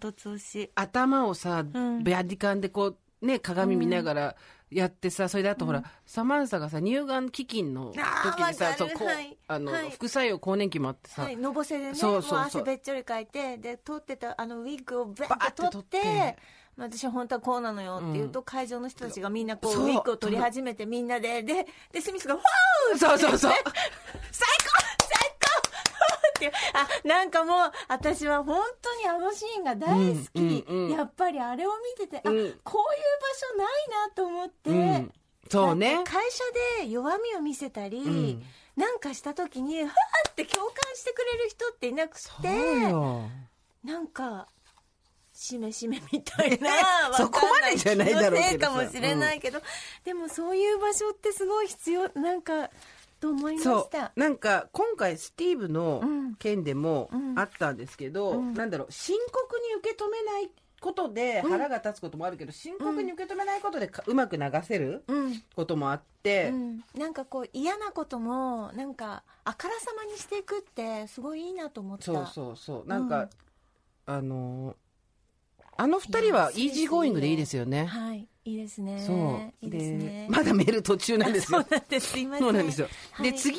[0.74, 2.02] 頭をさ、ん。
[2.02, 4.36] ベアディカンでこう、ね、鏡見ながら
[4.70, 9.38] やってさ、それであとほら、サマンサがさ、乳がん飢饉の時にさ、そう、こう、るはい。
[9.46, 9.90] あの、はい。
[9.90, 12.38] 副作用更年期もあってさ、はい、のぼせでねそうそうそう。
[12.38, 16.38] もう汗べっちょりかいてで取ってたあのウィッグをババーーって取ってって取って
[16.76, 21.42] まあ私は本当はこうなのよって言うと、会場の人たちがみんなこうウィッグを取り始めてみんなで。
[21.42, 23.52] ででスミスが「ファー!」そうそうそう。
[23.52, 23.66] 最高!
[25.08, 25.58] 最高!
[26.28, 26.44] って。
[26.46, 29.96] いうあなんかもう私は本当にあのシーンが大好
[30.32, 30.90] き、うんうんうん。
[30.92, 35.12] やっぱりあれを見てて、あこういううん場所ないなと思って、うん。
[35.50, 36.02] そうね。
[36.04, 36.44] 会社
[36.80, 38.42] で弱みを見せたり、ん。
[38.76, 42.48] なんかした時にふわーって共感してくれる人っていなくて
[42.88, 43.28] よ。
[43.84, 44.48] なんか
[45.42, 46.70] しめしめみたいな
[47.18, 49.60] そこまでじゃないだろうけどかもしれないけど、
[50.04, 52.70] でもそういう場所ってすごい必要なんか
[53.18, 54.12] と思いまそした。
[54.14, 54.20] う。
[54.20, 56.34] なんか今回スティーブのうん。
[56.36, 57.38] 件でもうん。
[57.38, 58.54] あったんですけど、うん。
[58.54, 60.50] なんだろう深刻に受け止めない
[60.80, 61.50] ことでうん。
[61.50, 65.42] 腹が立つこともあるけど、深刻に受け止めないことでかうまく流せるうん。
[65.56, 72.04] こともあって、うん、なんかこう嫌なこともなんかあからさまにしていくってすごいいいなと思った。
[72.04, 72.88] そうそうそう。
[72.88, 73.30] なんか、うん。
[74.06, 74.76] あのー
[75.76, 77.86] あの二人はイージーゴーイングでいいですよね。
[77.86, 78.28] はい。
[78.44, 78.98] いいですね。
[79.00, 79.64] そう。
[79.64, 80.26] いいですね。
[80.30, 81.60] まだメール途中なんですよ。
[81.62, 82.08] そうなんです。
[82.10, 82.42] すいません。
[82.44, 83.32] そうなんですよ、はい。
[83.32, 83.58] で次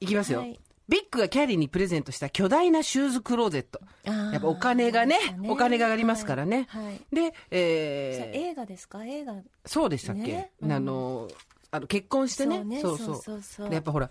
[0.00, 0.60] いきますよ、はい。
[0.88, 3.80] ビッグがキャリーにプレゼントした巨大なシューズクローゼット。
[4.04, 6.66] やっぱお金がねそうですお金がありますからね。
[6.68, 6.84] はい。
[6.84, 9.04] はいで、えー映画ですか？
[9.04, 9.34] 映画。
[9.64, 10.50] そうでしたっけ、ね。
[10.60, 10.72] うん。
[10.72, 11.28] あの
[11.70, 12.56] あの結婚してね。
[12.82, 13.04] そうね。
[13.42, 14.10] そうやっぱほら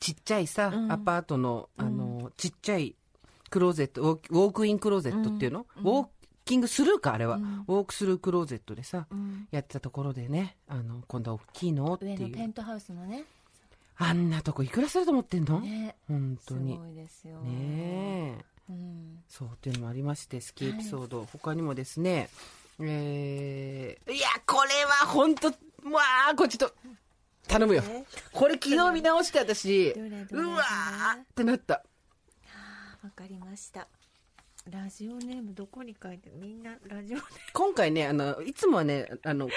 [0.00, 0.92] ちっちゃいさ、うん。
[0.92, 2.94] アパートのあの、ちっちゃい
[3.50, 5.84] クローゼットウォークウォークインクローゼットっていうの、うん。
[5.84, 6.08] ウォー
[6.44, 7.64] キングスルーかあれは、うん。
[7.66, 9.48] ウォークスルークローゼットでさ、うん。
[9.50, 13.24] やってたところでねあの今度は大きいのって上のいうペントハウスのね。
[13.96, 15.94] あんなとこいくらすると思ってんの、ね。
[16.06, 16.76] す本当に。
[16.76, 17.40] ごいですよ。
[17.40, 18.44] ねえ。
[18.70, 19.22] うん。
[19.28, 22.28] そうっていうのもありまして好きエピソード、他にもですね
[22.80, 25.54] えーいやこれは本当わ
[26.30, 26.74] あこれちょっと
[27.46, 27.82] 頼むよ。
[27.86, 29.90] えこれ昨日見直して私。
[29.90, 31.82] うわーってなった。
[33.02, 33.86] わかりました
[34.70, 36.36] ラジオネームどこに書いてる？
[36.36, 37.30] みんなラジオネーム。
[37.52, 39.48] 今回ねあのいつもはねあの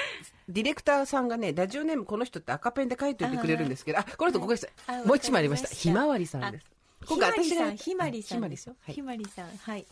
[0.50, 5.70] ディレクターさんがねラジオネームこの人って赤ペンで書いておいてくれるんですけどあこの人ここですあもう一枚ありました。
[5.70, 6.66] ひまわりさんです。
[7.06, 9.48] ひまりさんがひまりさんでしょはいひまりさん。
[9.58, 9.86] はい、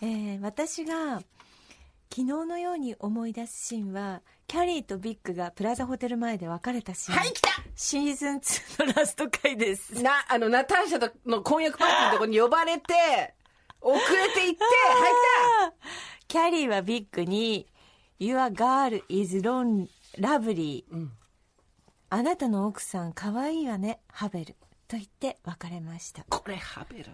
[0.00, 1.22] えー私が
[2.14, 7.16] 昨日のように思い出すシーンはキャリーとビッグがプラザホテル前で別れたシーン。
[7.18, 7.48] はい来た！
[7.74, 10.02] シーズン2のラスト回です。
[10.02, 13.34] なあのナターシャとの婚約パーティーのところに呼ばれて
[13.82, 15.72] 遅れて行ってはい
[16.28, 17.66] キャリーはビッグに
[18.20, 21.12] 「Your girl is lovely、ん。
[22.08, 24.00] あなたの奥さん可愛いわね。
[24.08, 26.24] ハベル」と言って別れました。
[26.24, 27.10] これハベル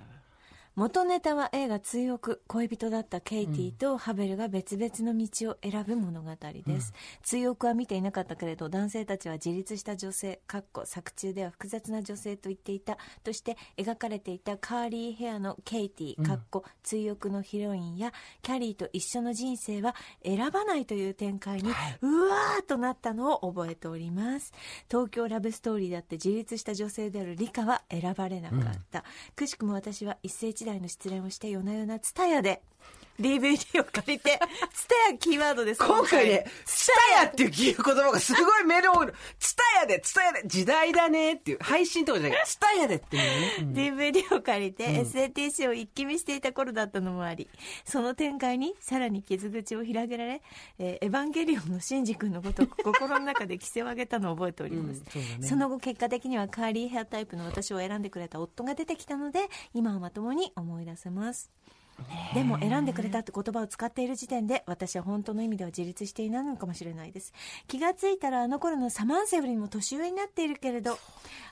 [0.79, 6.93] 元ネタは映画「追憶」恋人だったケイティとハベルが別々の道を選ぶ物語です、
[7.25, 12.97] 追憶は見ていなかったけれど男性たちは自立した女性かっこ作中では複雑な女性と言っていた。
[13.25, 18.13] として描かれていたカーリーヘアのケイティかっこ追憶のヒロインや
[18.43, 21.71] キャリーと一緒の人生は選ばないという展開に、
[22.03, 24.53] うわーっとなったのを覚えております。
[24.89, 29.03] 東京ラブストーリーだって自立した女性であるリカは選ばれなかった、
[29.35, 32.63] くしくも私は一世一代の失恋をして夜な夜なツタヤで
[33.21, 34.39] DVD を借りて
[34.73, 35.85] ツタヤキーワードです。
[35.85, 39.13] 今回ね、ツタヤっていう言葉がすごいメール多いの。
[39.39, 42.39] ツタヤで、ツタヤで、時代だねっていう、配信とかじゃない。
[42.39, 43.53] けど、ツタヤでっていうね。
[43.61, 43.73] うん。
[43.73, 47.49] DVD を借りて SATC を一気見していた頃だったのもあり、
[47.85, 50.43] その展開にさらに傷口を広げられ、
[50.79, 55.47] えーエヴァンゲリオンのシンジ君のごとく心の中で規制を上げたのを覚えております、うんそね。
[55.49, 61.51] その後結果的にはカーリーヘアタイプの私を選んでくれた夫が出てきたので今はまともに思い出せます
[62.35, 67.33] でも選んでくれたって言葉を使っている時点で私は本当の意味では自立していないのかもしれないです。
[67.67, 70.99] 気がついたらあの頃のサマンセよりも年上になっているけれど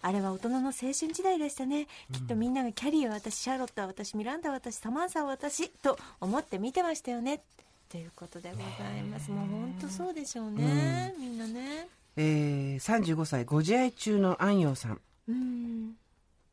[0.02, 1.86] あれは大人の青春時代でしたね。
[2.12, 7.42] きっとみんながキャリーは私シャーロットは私ミランダは私サマンサは私と思って見てましたよね。
[7.88, 8.64] ということでござ
[8.96, 9.30] います。
[9.30, 11.88] もう本当そうでしょうね、みんなね。
[12.16, 14.92] えー、35歳、ご自愛中の安陽さん。
[14.92, 15.00] うん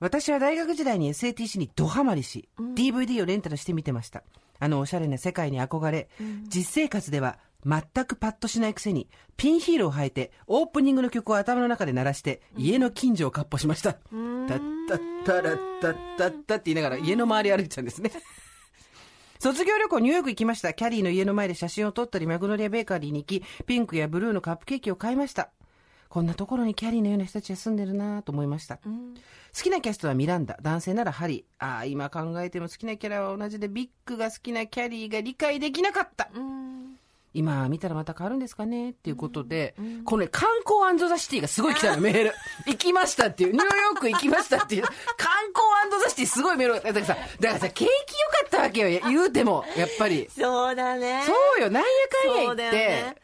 [0.03, 4.21] 私は大学時代に SATC にドハマりし、DVD をレンタルして見てました。
[4.59, 6.09] あのおしゃれな世界に憧れ、
[6.53, 13.93] 実生活では全くパッとしないくせに、ピンヒールを履いて、オープニングの曲を頭の中で鳴らして、家の近所をかっ歩しました。
[13.93, 14.01] たっ
[14.89, 18.11] たったらったったったって言いながら、家の周り歩いてたんですね。
[19.39, 20.73] 卒業旅行ニューヨーク行きました。
[20.73, 25.49] キャリーの家の前で写真を撮ったり、マグノリアベーカリーに行き、ピンクやブルーのカップケーキを買いました。
[26.13, 28.77] こんなところにキャリーのような人たちが住んでるなぁと思いました。
[28.77, 28.81] 好
[29.63, 31.65] きなキャストはミランダ、男性ならハリー。
[31.65, 36.29] ああ、今考えても好きなキャラは同じで、ビッグが好きなキャリーが理解できなかった。
[36.35, 36.99] うん
[37.33, 39.73] 今見たらまた変わるんですかねっていうことで、
[40.05, 42.33] このね、観光アンドザシティがすごい来たの、メール。
[42.67, 46.81] 行きましたっていう、ニューヨーク行きましたっていう、観光アンドザシティすごいメールが。
[46.81, 47.95] だからさ、だからさ、景気良か
[48.45, 50.29] ったわけよ、言うても、やっぱり。
[50.29, 51.89] そうだねそうよ、なんや
[52.23, 53.15] かんや言ってね、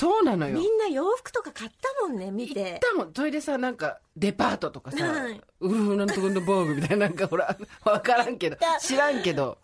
[0.00, 0.58] そうなのよ。
[0.58, 3.12] みんな洋服とか買ったもんね見行ってたもん。
[3.14, 5.40] それでさ、なんか、デパートとかさ、はい。
[5.60, 9.58] ウルフなんとかの防具みたいな、なんかほら、わからんけどた、知らんけど。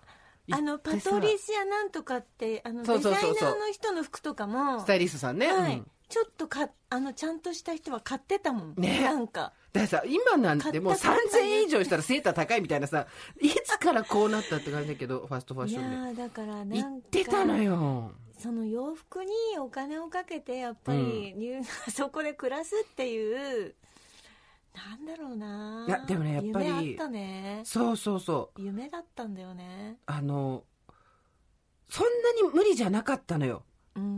[0.53, 5.53] あのパトリシアなんとかってあのデザイナーの人の服とかもスタイリストさんね。
[5.53, 5.73] はい。
[5.73, 5.91] うん。
[6.09, 8.75] ちょっとかあのちゃんとした人は買ってたもん。
[8.77, 9.01] ね。
[9.03, 9.55] なんか。
[9.73, 11.39] だからさ今なんてもう3000買った買った。
[11.41, 13.09] 円以上したらセーター高いみたいなさ
[13.41, 16.23] いつからこうなったって感じだけどファストファッいやションで。
[16.23, 16.75] ーだからなんか。
[16.75, 18.13] 言ってたのよ
[18.47, 23.75] その洋服にお金をかけてやっぱり、入 そこで暮らすっていう
[24.73, 25.85] なんだろうな。
[25.89, 27.63] いやでもねやっぱり夢あったね。
[27.65, 28.63] そうそうそう。
[28.63, 29.99] 夢だったんだよね。
[30.07, 30.63] あの
[31.89, 33.65] そんなに無理じゃなかったのよ。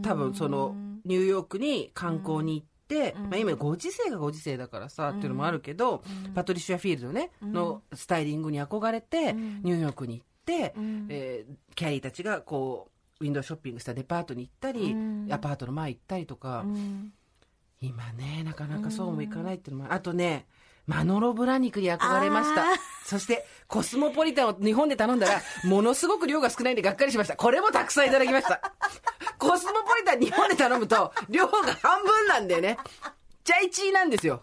[0.02, 0.74] 多分その
[1.06, 3.22] ニューヨークに観光に行って、うん。
[3.30, 6.34] まあ、今ご時世がご時世だからさ、っていうのもあるけど、うん。
[6.34, 7.52] パトリシア・フィールドね、うん。
[7.52, 9.62] のスタイリングに憧れて、うん。
[9.62, 11.06] ニューヨークに行って、うん。
[11.08, 15.28] えーキャリーたちがこうウィンドウショッピングしたデパートに行ったり、うん。
[15.32, 17.12] アパートの前行ったりとか、うん。
[17.80, 20.46] 今ねなかなかそうもいかないっていうのもあとね
[20.86, 22.64] マノロブラ肉に憧れました。
[23.04, 27.36] そしてコスモポリタンを日本で頼んだらものすごく量が少ないんでがっかりしました。
[27.36, 28.60] これもたくさんいただきました。
[29.38, 31.52] コスモポリタン日本で頼むと量が
[31.82, 32.78] 半分なんだよね。
[33.44, 34.42] チャイチーなんですよ。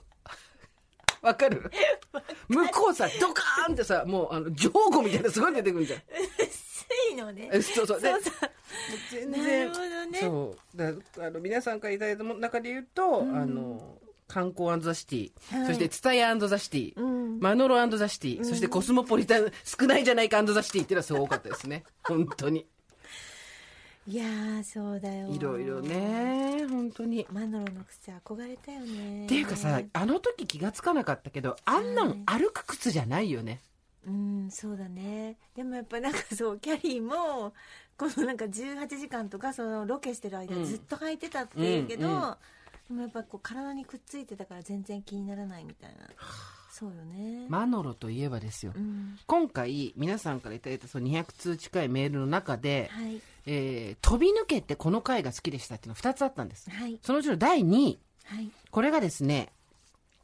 [1.21, 1.69] わかる？
[2.47, 6.01] 向こうさドカーンってさもうあのジョーゴみたいなすごい出てくるじゃん。
[6.39, 6.64] 薄
[7.15, 7.49] いのね。
[7.51, 8.01] えそうそう。
[8.01, 8.33] でそうそう。
[8.41, 8.49] な
[9.11, 9.67] 全然。
[9.67, 10.19] るほどね。
[10.19, 10.77] そう。
[10.77, 13.97] だあの皆さんからいただいた中で言うと、あの
[14.27, 15.67] 観光ザシティ、はい。
[15.67, 17.39] そしてツタヤザシティ、うん。
[17.39, 21.83] マノロザシティ、そしてコスモポリタン少ないじゃないかザシティっていうのはすごかったですね。
[22.03, 22.65] 本当に。
[24.07, 25.29] いやーそうだよ。
[25.29, 27.25] いろいろね本当に。
[27.31, 29.25] マノロの靴憧れたよね。
[29.25, 32.11] っていうかさあの時気がつかなかったけどあんなはい。
[32.17, 33.61] ん歩く靴じゃないよね、
[34.05, 35.37] うんそうだね。
[35.55, 37.53] でもやっぱなんかそうキャリーも
[37.97, 40.65] このなんか18時間とかそのロケしてる間うん。
[40.65, 42.35] ずっと履いてたっていうけど、うんうん
[42.87, 46.07] でもやっぱこう体にくっついてたから全然気にならないみたいな。
[46.69, 49.17] そうよね、マノロといえばですよ、うん。
[49.25, 53.21] 今回皆さんからいただいたその200通近いメールの中で、はい。
[53.47, 56.69] えー飛び抜けてこの回が好きでしたっていうのが2つあったんです。
[56.69, 56.99] はい。
[57.01, 57.99] そのうちの第2位。
[58.25, 58.51] はい。
[58.69, 59.51] これがですね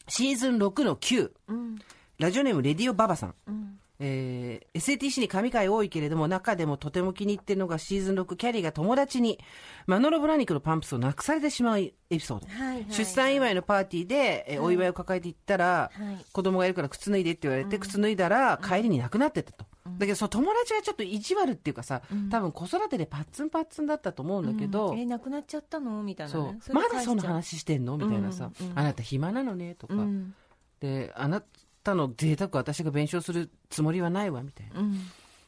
[0.08, 1.80] シーズン6の9うん
[2.22, 3.80] ラジオネームレディオババさん、うん。
[4.00, 9.40] えー SATC に神回多いけれども中でもとても気に入ってるのがシーズン6キャリーが友達に
[9.88, 16.26] マノロブラニクのパンプスをなくされてしまうエピソード、はいはい出産祝いのパーティーで、えーお祝いを抱えていったら、はい。
[16.32, 19.66] 子供がいるから靴脱いでって言われて、靴脱いだら帰りになくなってたと、
[19.98, 25.00] だけどその友達がちょっと意地悪っていうかさ、多分子育てでパッツンパッツンだったと思うんだけど、うん。
[25.00, 26.04] えなくなっちゃったの？
[26.04, 26.74] みたいな、そね、う。
[26.74, 27.98] まだその話してんの？
[27.98, 28.80] みたいなさ、うんうんうん。
[28.80, 29.76] あなた暇なのね？
[29.76, 30.34] とか、うん。
[30.80, 31.44] であな
[31.84, 34.80] たの贅沢私が弁償するつもりはないわみたいな。
[34.80, 35.00] うん。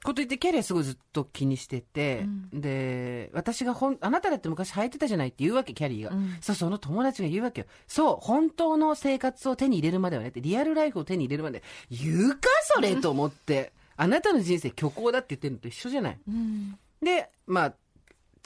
[0.04, 6.38] こと言ってキャリアすごいずっと気にしてて、で私がほんあなただって昔履いてたじゃないって言うわけキャリーが、うん。
[6.41, 7.67] そうその友達が言うわけよ。
[7.88, 11.63] そう本当の生活を手に入れるまではねってリアルライフを手に入れるまで。
[11.89, 13.72] 言うかそれと思って。
[13.96, 16.19] あなたの人生虚構だって言ってるのと一緒じゃない。
[16.28, 16.78] うん。
[17.02, 17.74] でまあ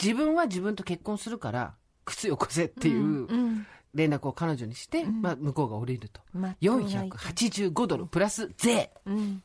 [0.01, 1.73] 自分は自分と結婚するから
[2.05, 6.21] 靴よこせっていううん連絡を彼女にして、まあ、向こうが降りると。
[6.33, 8.91] まっとうな意見485ドルプラス税。
[9.05, 9.43] うん。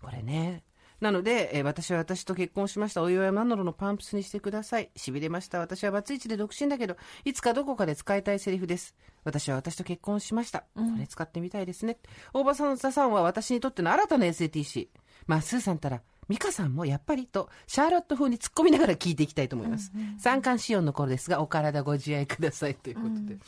[0.00, 0.64] これね。
[1.00, 3.02] なので、えー私は私と結婚しました。
[3.02, 4.90] お祝いマノロのパンプスにしてください。
[4.94, 5.58] しびれました。
[5.58, 8.94] 私はバツイチで独身だけどいつかどこかで使いたいセリフです。
[9.24, 11.98] 私は私と結婚しました、これ使ってみたいですね。
[12.32, 14.88] 大場さんさんは私にとっての新たな SATC
[15.26, 23.38] まあスーさんたら美香さんもやっぱりとシャーロット風に突っ込みながら聞いていきたいと思います、三冠仕様の頃ですがお体ご自愛くださいということで、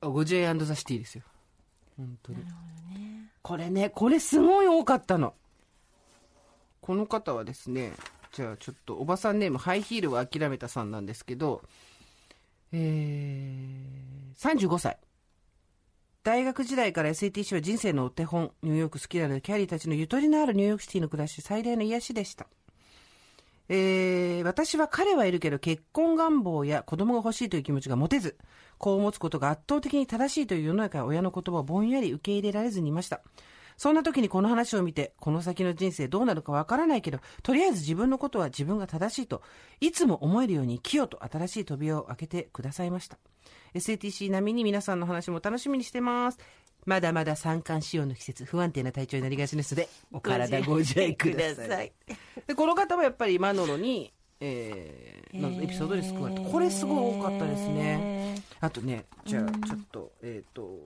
[0.00, 1.24] あご自愛ザシティですよ。
[1.96, 2.38] 本当に。
[3.42, 5.34] これねこれすごい多かったの。
[6.80, 7.92] この方はですね
[8.32, 11.62] じゃあちょっとおばさんネームハイヒールは諦めたさんなんですけど
[12.72, 14.96] えー、35歳
[16.24, 22.46] 大学時代から SATC は人生のお手本ニューヨーク好きなのでキャリーたちのゆとりのあるニューヨークシティの暮らし最大の癒しでした。
[23.68, 28.36] えー私は彼はいるけど結婚願望や子供が欲しいという気持ちが持てず
[28.78, 33.20] 子を持つことが圧倒的に正しいという世の中や親の言葉をぼんやり受け入れられずにいました。
[33.82, 39.42] そんな時にこの話を見てこの先の人生どうなるかわからないけどとりあえず自分のことは自分が正しいと
[39.80, 43.18] いつも思えるように生きようと新しい扉を開けてくださいました。
[43.74, 46.38] SATC 並みに皆さんの話も楽しみにしてます。
[46.86, 51.92] まだまだ三寒四温の季節不安定な体調になりがちですのでお体ご自愛ください。
[52.46, 58.40] でこの方はやっぱりマノロに、えーのエピソードで救われたこれすごい多かったですね。
[58.60, 60.78] あとねじゃあちょっと、えっ、と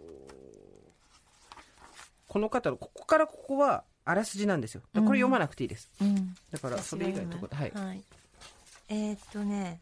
[2.36, 4.82] この方のここからここはあらすじなんですよ。
[4.92, 6.34] これ読まなくていいです、うん。
[6.50, 8.02] だからそれ以外のところではい、はい、
[8.90, 9.80] えーっとね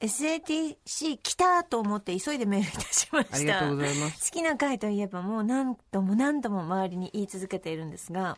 [0.00, 3.36] SATC 来たと思って急いでメールいたしました。
[3.36, 4.32] ありがとうございます。
[4.32, 8.36] 好きな回といえばもう何度も何度も周りに言い続けているんですが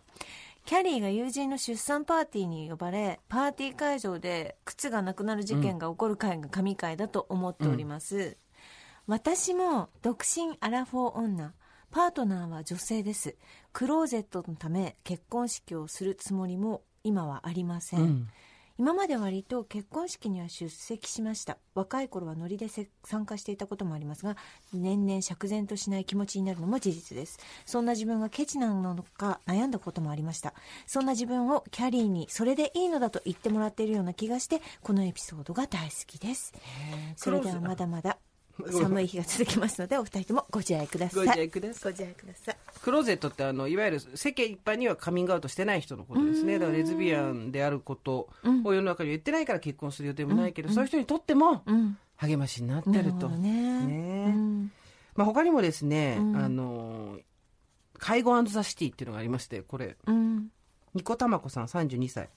[0.67, 8.37] キャリーが友人の出産パーティーに呼ばれパーティー会場で靴がなくなる事件が起こる回が神回だと思っております、
[9.07, 11.53] 私も独身アラフォー女
[11.93, 13.37] パートナーは女性です。
[13.75, 18.29] クローゼットのため結婚式をするつもりも今はありません、うん。
[18.79, 21.59] 今まで割と結婚式には出席しました。
[21.75, 24.39] 若い頃はノリでせ参加していたこともありますが
[24.73, 27.39] 年々釈然としない気持ちになるのも事実です。
[27.67, 30.55] そんな自分がケチなのか悩んだこともありました。
[30.87, 36.55] そんな自分をキャリーにそれでいいのだと言ってもらっているような気がしてこのエピソードが大好きです。
[37.17, 38.17] それではまだまだ
[38.71, 41.25] 寒い日が続きますのでお二人ともご自愛ください。
[41.25, 41.93] ご自愛ください。
[41.93, 42.57] ご自愛ください。
[42.83, 46.59] クローゼットってあのいわゆる世間一般にはカミングアウトしてない人のことですね。
[46.59, 48.29] だからレズビアンであること
[48.65, 51.99] を世の中に言ってないから結婚する予定もないけど、そういう人にとってもうん。
[52.17, 53.87] 励ましになってると、なるほどね。
[53.87, 54.33] ね。
[54.37, 54.73] うん。
[55.17, 56.37] まあ、他にもですね、うん。
[56.37, 57.19] あの
[57.99, 59.97] 介護ザ・シティっていうのがありましてこれ。
[60.07, 60.49] うん。
[60.95, 62.29] ニコタマコさん32歳、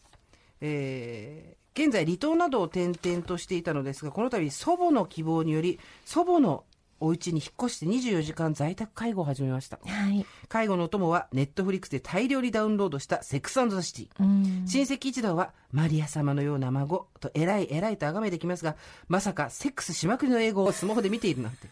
[0.61, 6.64] えー現在離島などを転々としていたのですがこの度祖母の希望により祖母の
[7.02, 9.80] お家に引っ越して24時間在宅介護を始めました。
[9.86, 10.26] はい。
[10.48, 14.66] 介護のお供はネットフリックスで大量にダウンロードしたセックスザ・シティうん。
[14.66, 18.78] 親戚一同はマリア様のような孫と偉い偉いと崇めてきますが
[19.10, 21.68] まさかセックスしまくりの英語をスマホで見ているなんて。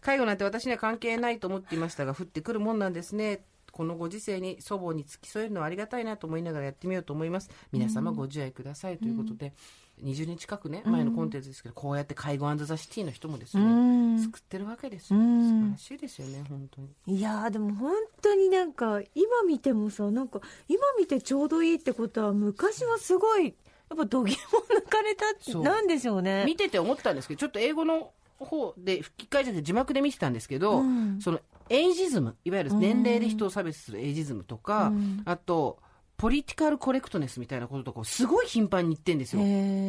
[0.00, 3.40] 介護なんて私には関係ないと思っていましたが降ってくるもんなんですね
[3.74, 7.50] このご時世に祖母に付き添えるのはありがたいなと思いながらやってみようと思います。
[7.72, 9.52] 皆様ご自愛くださいということで、
[10.00, 14.20] 20年近くね前のコンテンツですけど、こうやって介護ザ・シティの人もですうね、ん。
[14.20, 15.42] 作ってるわけですよ、うん。
[15.42, 17.18] 素晴らしいですよね本当に。
[17.18, 23.54] いやーでも本当になんか今見てもさなんか今見てちょうどいいってことは昔はすごいやっ
[23.96, 26.44] ぱ度肝を抜かれたなんでしょうね。
[26.46, 31.20] 見てて思ったんですけどちょっと英語の方で吹き替えじゃなくて字幕で見てたんですけど、うん。
[31.20, 35.22] そのエイジズムいわゆる年齢で人を差別するエイジズムとか、うん。
[35.24, 35.78] あと
[36.16, 39.42] ポリティカルコレクトネスみたいなこととかをすごい頻繁に言ってんですよ。
[39.42, 39.44] っ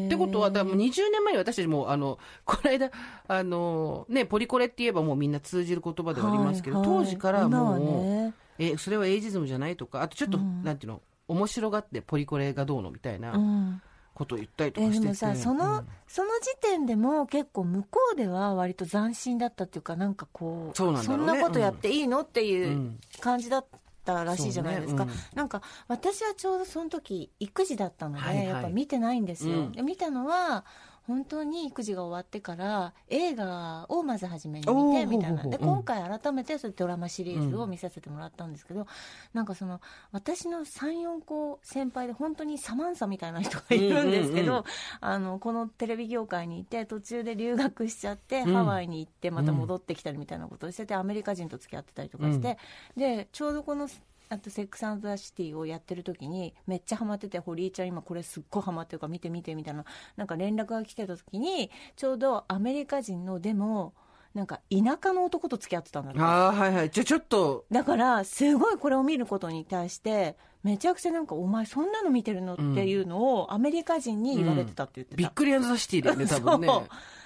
[0.09, 2.89] てことは、多分20年前に私たちも、あの、 この間、
[3.27, 6.97] あの、ね、ポリコレって言えばもうみんな通じる言葉ではありますけど、はいはい。
[6.97, 10.63] 当時からもう、ねえ、それはエイジズムじゃないとか、あとちょっと、うん。
[10.63, 13.33] なんていうの、面白がってポリコレがどうのみたいな。
[13.33, 13.81] うん
[14.15, 15.03] ことを言ったりとえかしてて。
[15.03, 15.87] でもさその、うん。
[16.07, 22.99] その時点でも結構向こうでは割と斬新だったっていうかなんかこうそうなんなことやっていいのっていううん。
[23.19, 23.65] 感じだっ
[24.05, 25.21] たらしいじゃないですか、そうね。
[25.35, 28.47] なんか私はちょうどその時育児だったので、はいはい。
[28.47, 30.65] やっぱ見てないんですよ、見たのは
[31.07, 35.43] 本当に育児が終わってから映画をまず初めに見てみたいな。
[35.43, 38.87] で今回改めてそれドラマシリーズを見させてもらったんですけど、
[39.33, 39.81] なんかその
[40.11, 44.63] 私の34個先輩で本当にサマンサみたいな人がいるんですけど、うんうんうん
[45.01, 48.53] あのこのテレビ業界にいて途中で留学しちゃって、うん。
[48.53, 52.57] ハワイに行ってまた戻ってきたりみたいなことをしててアメリカ人と付き合ってたりとかして、
[52.95, 53.87] でちょうどこの
[54.29, 59.85] あとセックスザ・シティをやってる時にめっちゃハマってて堀井ちゃん今これすっごいハマってるから見て見てみたいな。
[60.17, 63.93] なんか連絡が来てた時にちょうどアメリカ人のでも
[64.33, 66.89] なんか田舎の男と付き合ってたんだってああ、はいはい。
[66.89, 76.67] じゃあちょっと、だからすごいこれを見ることに対してめちゃくちゃなんかお前そんなの見てるのっていうのをアメリカ人に言われてたって言ってた、ビックリザ・シティだよね、多分ね。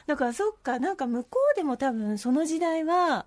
[0.06, 3.26] だからそっかなんか向こうでも多分その時代は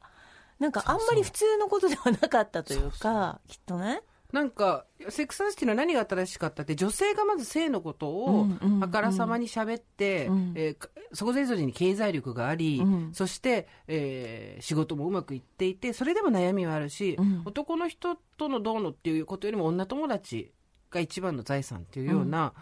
[0.62, 4.02] なんかあんまり普通のことではなかったというかきっとね。
[4.32, 8.46] なんか、セックス・ザ・シティの何が新しかったって、女性がまず性のことを
[8.80, 10.52] あからさまに喋って、うん。
[10.56, 10.74] え
[11.12, 13.10] そこれぞれに経済力があり、うん。
[13.12, 17.42] そして、えー仕事もうまくいっていて、それでも悩みはあるし、うん。
[17.44, 20.54] 男の人とのどうのっていうことよりも女友達
[20.90, 22.54] が一番の財産っていうような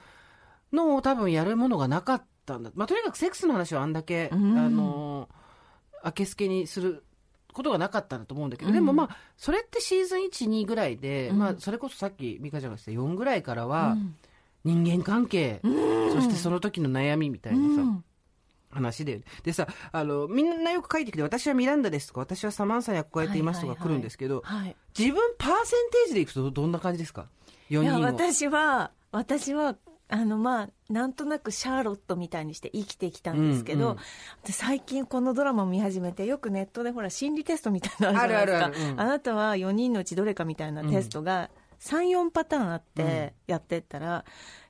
[0.72, 2.72] のを多分やるものがなかったんだ。
[2.74, 4.58] まあ、とにかくセックスの話はあんだけ、うん。
[4.58, 7.04] あのー、明けすけにする
[7.52, 8.74] ことがなかったんだと思うんだけど、うん。
[8.74, 11.38] でもまあ、それってシーズン1、2ぐらいで、うん。
[11.38, 14.16] まあ、それこそさっき美香ちゃんが言ってた4ぐらいからは、うん。
[14.62, 18.04] 人間関係、そしてその時の悩みみたいなさ、うん。
[18.70, 19.22] 話で。
[19.42, 24.76] でさ、あの、みんなよく書いてきて、私はミランダですとか、私はサマンサに憧れていますとか来るんですけど、はい。
[24.96, 27.26] 自分パーセンテージでいくとどんな感じですか
[27.70, 27.98] ?4 いや。
[27.98, 29.76] 私は私は
[30.10, 33.96] あのまあなんとなくシャーロットみたいにして生きてきたんですけど、うんうん
[34.44, 41.50] で最近このドラマを見始めてよくネットでほら心理テストみたいなのあるじゃないですかあるあるあるうんあなたは4人のうちどれかみたいなテストが
[41.80, 44.24] 34パターンあってやってったら、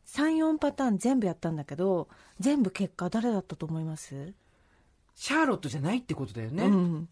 [0.07, 4.33] 34パターン全部やったんだけど全部結果誰だったと思います、
[5.15, 6.65] シャーロットじゃないってことだよね。
[6.65, 7.09] うん、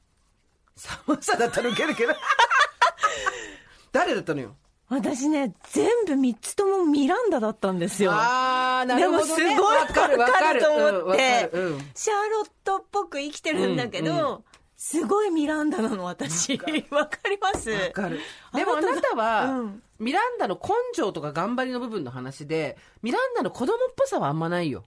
[0.77, 2.15] サマンサだったらウケるけど。
[3.93, 4.57] 誰だったのよ。
[4.89, 8.11] 私ね全部3つともミランダだったんですよ。
[8.15, 9.27] あー、なるほど、ね。
[9.27, 14.45] でもすごいわかると思ってうんシャーロットっぽく生きてるんだけど、うん
[14.81, 16.53] すごいミランダなの私。
[16.57, 17.69] わかります？
[17.69, 18.21] わかる。
[18.55, 19.83] でもああなたなたは、うん。
[19.99, 24.85] ミランダの根性とか頑張りの部分の話で、ミランダの子供っぽさはあんまないよ。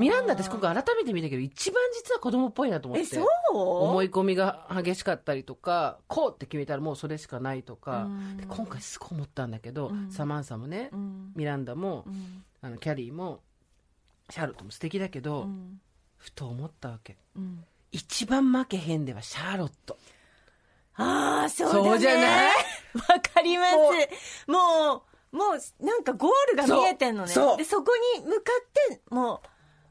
[0.00, 3.04] ミランダ私今回改めて見たけど一番実は子供っぽいなと思って。
[3.04, 3.26] えそう？
[3.54, 8.04] 思い込みが激しかったりとかこうって決めたらもうそれしかないとか。
[8.04, 8.36] うん。
[8.36, 10.10] で今回すごい思ったんだけど、うん。
[10.10, 11.32] サマンサもね、うん。
[11.34, 12.44] ミランダも、うん。
[12.62, 13.40] あのキャリーも
[14.30, 15.80] シャーロットも素敵だけど、うん。
[16.18, 17.16] ふと思ったわけ。
[17.36, 17.64] うん。
[17.90, 19.98] 一番負けへんではシャーロット。
[20.94, 21.88] ああそうだね。
[21.88, 22.52] そうじゃない？
[23.08, 24.50] わかります。
[24.50, 27.32] もうもうなんかゴールが見えてんのね。
[27.32, 28.40] そでそこに向か
[28.88, 29.40] っても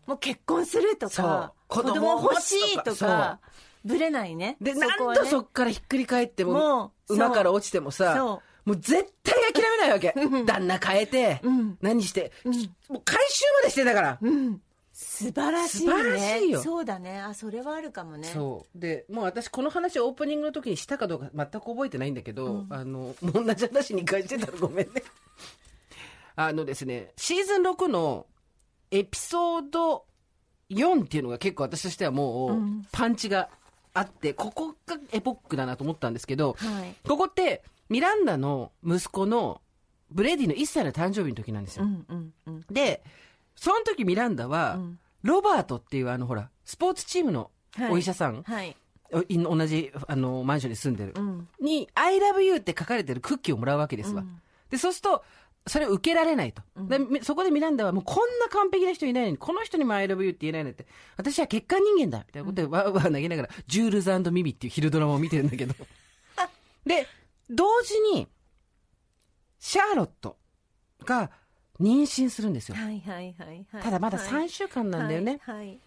[0.06, 3.40] うもう結婚するとか子供欲しいとか
[3.84, 4.58] ぶれないね。
[4.62, 10.14] で、なんとそっからひっくり返っても馬から落ちてもさそもう絶対諦めないわけ。
[10.46, 11.78] 旦那変えて、うん。
[11.82, 12.54] 何して、うん。
[12.90, 14.62] もう回収までしてんだから、うん。
[14.94, 15.94] 素晴らしいね。
[15.94, 16.62] 素晴らしいよ。
[16.62, 17.20] そうだね。
[17.20, 18.30] あそれはあるかもね。
[18.32, 18.80] そう。
[18.80, 22.68] でもう私この話オープニングの時にしたかどうか全く覚えてないんだけど、うん。
[22.70, 25.02] あのもう同じ話に返してたらごめんね
[26.48, 28.26] あのですねシーズン6の
[28.92, 30.06] エピソード
[30.70, 32.86] 4っていうのが結構私としてはもううん。
[32.92, 33.50] パンチが
[33.94, 36.96] あって、ここがエポックだなと思ったんですけど、はい。
[37.08, 39.62] ここってミランダの息子の
[40.10, 42.66] ブレディの1歳の誕生日の時なんですよ、うんうんうん。
[42.72, 43.04] で
[43.56, 45.00] その時ミランダは、うん。
[45.24, 47.92] ロバートっていうあのほらスポーツチームのはい。
[47.92, 48.76] お医者さん、はい。
[49.14, 51.48] おい同じあのマンションに住んでる、うん。
[51.60, 54.42] に「I love you」って書かれてるクッキーをもらうわけですわ、うん。
[54.70, 55.24] でそうすると
[55.68, 56.88] それを受けられないと、うん。
[56.88, 60.88] でみそこでミランダはもうこんな完璧な人いないのにこの人にも「I love you」って言えないのって。
[61.18, 65.76] 私は欠陥人間だみたいなことでわーわー泣きながら「ジュールズミミ」っていう昼ドラマを見てるんだけど。
[66.86, 67.08] で
[67.50, 68.28] 同時に
[69.60, 70.38] シャーロット
[71.06, 71.30] が
[71.80, 72.76] 妊娠するんですよ。
[72.76, 73.84] はいはいはいはい。
[73.84, 74.28] ただまだはい。
[74.28, 75.80] 3週間なんだよね、はいはい。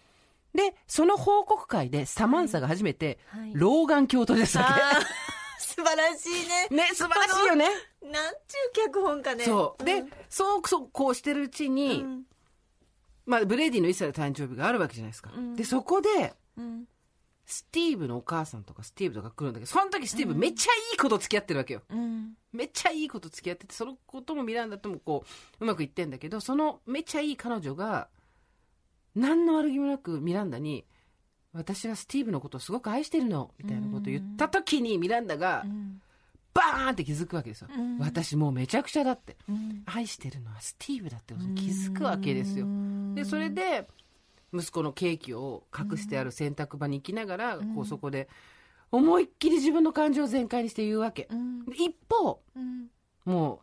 [0.53, 3.51] でその報告会でサマンサが初めてはい。
[3.53, 5.24] 老眼鏡を取り出すわけ、あー
[5.59, 7.67] 素晴らしいねね、素晴らしいよね。
[8.01, 9.83] なんちゅう脚本かねそう。
[9.83, 12.25] で、んそう、そう、こうしてるうちに、うん
[13.25, 15.31] まあ、ブレイディの1歳の誕生日があるわけじゃないですか。
[15.35, 16.87] うんで、そこで、うん
[17.47, 21.83] スティーブのお母さんとかスティーブとか来るんだけど、その時スティーブめっちゃいいこと付き合ってるわけよ。
[21.89, 25.25] うんめっちゃいいこと付き合ってて、そのこともミランダともこ
[25.59, 28.07] う、うまくいってんだけど、そのめっちゃいい彼女が、
[29.13, 30.85] 何の悪気もなくミランダに、
[31.55, 36.01] 私はスティーブのことをすごく愛してるの、みたいなことを言った時にミランダがう、ん。
[36.53, 37.69] バーンって気づくわけですよ。
[37.75, 37.97] うん。
[37.97, 39.35] 私もうめちゃくちゃだって。
[39.49, 39.83] うん。
[39.85, 42.65] 愛してるのはスティーブだってことに気づくわけですよ。
[42.65, 42.69] う。
[42.69, 43.87] んでそれで
[44.53, 48.29] 息子のケーキを隠してある洗濯場に行きながら、こうそこで
[48.91, 51.27] 思いっきり自分の感情を全開にして言うわけ。
[51.75, 52.87] 一方うん。
[53.25, 53.61] も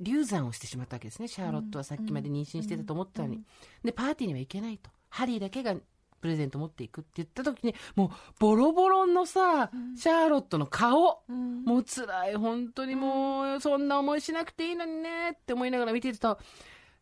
[0.00, 1.26] う流産をしてしまったわけですね。
[1.26, 3.42] シャーロットはさっきまで妊娠してたと思ったのに。
[3.84, 4.90] でパーティーには行けないと。
[5.08, 5.74] ハリーだけが
[6.20, 11.22] プレゼント持っていくって言った時にもうボロボロのさ、シャーロットの顔。
[11.28, 11.64] うん。
[11.64, 16.38] もう辛い本当にもうそんな思いしなくていいのにねって思いながら見てると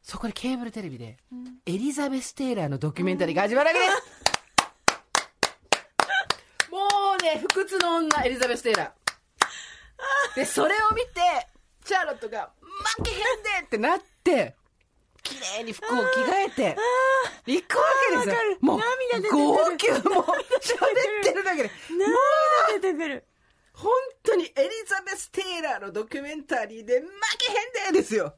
[0.03, 1.45] そこでケーブルテレビでうん。
[1.67, 3.93] エリザベス・テイラーのドキュメンタリーが始まるわけです。
[6.71, 6.79] も
[7.19, 8.91] うね不屈の女エリザベス・テイラー。
[10.37, 11.11] でそれを見て
[11.85, 12.51] シャーロットが
[12.97, 13.17] 「負けへん
[13.63, 14.57] で!」ってなって
[15.27, 16.77] 綺麗に服を着替えて
[17.47, 18.35] 行くわけですよ。
[18.61, 18.81] もう
[19.33, 20.25] 号泣もう
[20.61, 21.71] 喋ってるだけで。
[21.91, 23.25] 涙出てくる。
[23.73, 24.53] 本当にエリ
[24.87, 27.07] ザベス・テイラーのドキュメンタリーで負
[27.39, 28.35] けへんでですよ。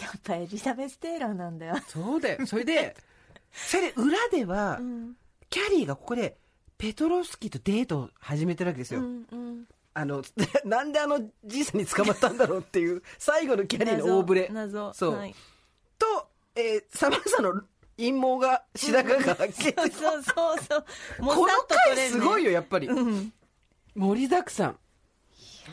[0.00, 1.76] やっぱエリザベス・テイラーなんだよ。
[1.86, 2.46] そうだよ。
[2.46, 2.96] それで
[3.52, 5.16] それで裏では、うん。
[5.48, 6.36] キャリーがここで
[6.78, 9.64] ペトロフスキーとデートを始めてるわけですよ、うんうん。
[9.94, 10.22] あの
[10.64, 14.92] なんであのじいさんに捕まったんだろうっていう最後のキャリーの大ブレ謎。
[14.92, 15.14] そう。
[15.14, 15.34] はい
[15.98, 17.62] と、えーサマンサの
[17.96, 20.84] 陰謀が白髪がはっきりそうそうそう。
[21.18, 23.32] この回すごいよやっぱり、うん。
[23.94, 24.78] 盛りだくさん。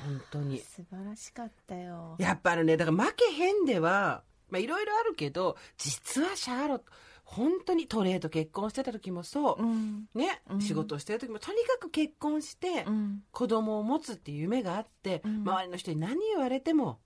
[0.06, 0.60] 本当に。
[0.60, 2.16] 素晴らしかったよ。
[2.20, 6.86] やっぱりねだから負けへんではまあいろいろあるけど実はシャーロット
[7.26, 10.06] 本当にトレーと結婚してた時もそう、うん。
[10.14, 10.62] ね、うん。
[10.62, 13.24] 仕事をしてる時もとにかく結婚して、うん。
[13.32, 15.42] 子供を持つっていう夢があって、うん。
[15.42, 17.00] 周りの人に何言われても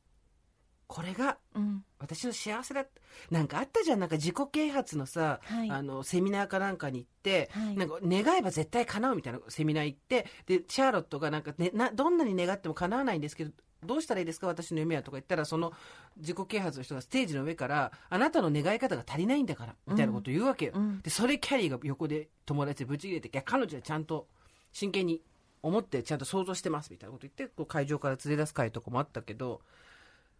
[0.88, 1.84] これがうん。
[2.00, 2.86] 私の幸せだ
[3.32, 4.00] なんかあったじゃん。
[4.00, 5.70] なんか自己啓発のさ、はい。
[5.70, 7.76] あのセミナーかなんかに行って、はい。
[7.76, 13.52] なんか願えば絶対叶うみたいなセミナー行ってでシャーロットがなんか、ね、などんなに願っても叶わないんですけど
[13.86, 14.48] どうしたらいいですか？
[14.48, 15.74] 私の夢はとか言ったらその
[16.18, 21.02] 自己啓発の人がステージの上からあなたの願い方が足りないんだからみたいなことを言うわけよ、うん。
[21.02, 24.28] でそれキャリーが横で友達でブチ切れて彼女はちゃんと
[24.72, 25.22] 真剣に
[25.62, 29.62] 思ってちゃんと想像してますみたいなこと言ってこう会場から連れ出す会とかもあったけど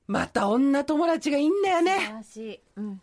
[0.08, 2.60] また女友達がいいんだよ素晴ねらしい。
[2.78, 3.02] うん。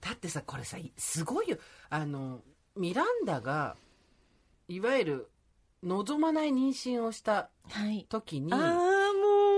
[0.00, 1.58] だってさこれさすごいよ。
[1.90, 2.40] あの
[2.76, 3.76] ミランダが
[4.68, 5.28] いわゆる
[5.82, 8.06] 望まない妊娠をしたはい。
[8.08, 8.60] 時にああ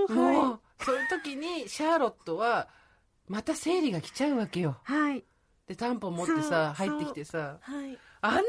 [0.09, 2.69] もうもう、はそういう時にシャーロットは
[3.29, 4.79] また生理が来ちゃうわけよ。
[4.89, 5.25] いはい。
[5.67, 7.99] でタンポン持ってさ入ってきてさはい。
[8.21, 8.41] あんな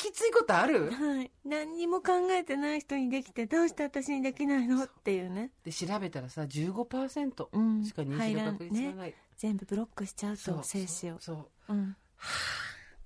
[0.00, 0.90] きついことある？
[0.90, 1.30] はい。
[1.44, 4.84] 何にも考えてない人にできてどうして私にできないの？
[4.84, 5.50] っていうね。
[5.64, 7.84] で調べたらさ15%うん。
[7.84, 11.16] しか妊娠の確率がない、全部ブロックしちゃうと精子を。
[11.20, 11.32] そ
[11.68, 11.72] う。
[11.72, 11.96] うん。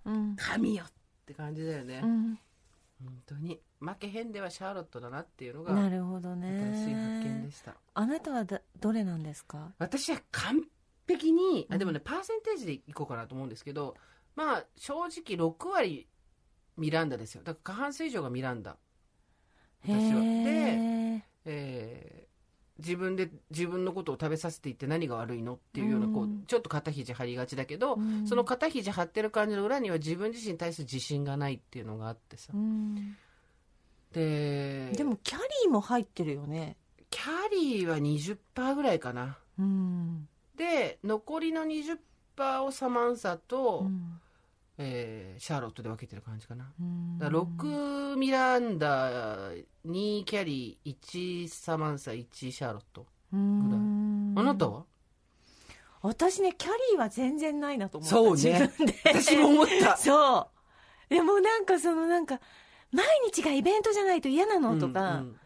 [0.04, 0.36] うん。
[0.36, 0.92] 神よっ
[1.26, 2.38] て感じだよね、うん。
[3.04, 3.60] 本当に。
[3.80, 6.72] 負けへんではシャーロットだなっていうのがなるほどね。
[6.74, 7.74] 新しい発見でした。
[7.94, 9.72] あなたはだどれなんですか？
[9.78, 10.62] 私は完
[11.06, 11.74] 璧に、うん。
[11.74, 13.96] あでもねパーセンテージでいこうかなと思うんですけど
[14.36, 16.06] まあ正直6割
[16.76, 17.42] ミランダですよ。
[17.42, 18.76] だから過半数以上がミランダ。
[19.84, 19.98] 私は。
[19.98, 21.22] へー。
[21.44, 22.24] えー
[22.78, 26.44] 自分で自分のことを食べさせていって何が悪いのっていうようなこう、うん。
[26.46, 28.26] ちょっと肩肘張りがちだけど、うん。
[28.26, 33.16] その肩肘張ってる感じの裏には自分自身に対する自信がないっていうのがあってさ、うん。
[34.12, 36.76] ででもキャリーも入ってるよね。
[37.10, 39.38] キャリーは20%ぐらいかな。
[39.56, 40.28] うん。
[40.56, 44.20] で残りの20%をサマンサと、うん
[44.78, 46.72] えーシャーロットで分けてる感じかな。
[46.80, 47.18] うん。
[47.18, 49.50] だから6ミランダ
[49.86, 54.34] 2キャリー1サマンサ1シャーロットうん。
[54.36, 54.84] あなたは？
[56.02, 58.14] 私ねキャリーは全然ないなと思った。
[58.16, 58.60] そうね。
[58.60, 58.94] 自分で。
[59.06, 59.96] 私も思った。
[59.98, 60.50] そ
[61.10, 61.14] う。
[61.14, 62.40] でもなんかそのなんか
[62.92, 64.78] 毎日がイベントじゃないと嫌なの？
[64.78, 65.18] とか、うん。
[65.18, 65.36] う ん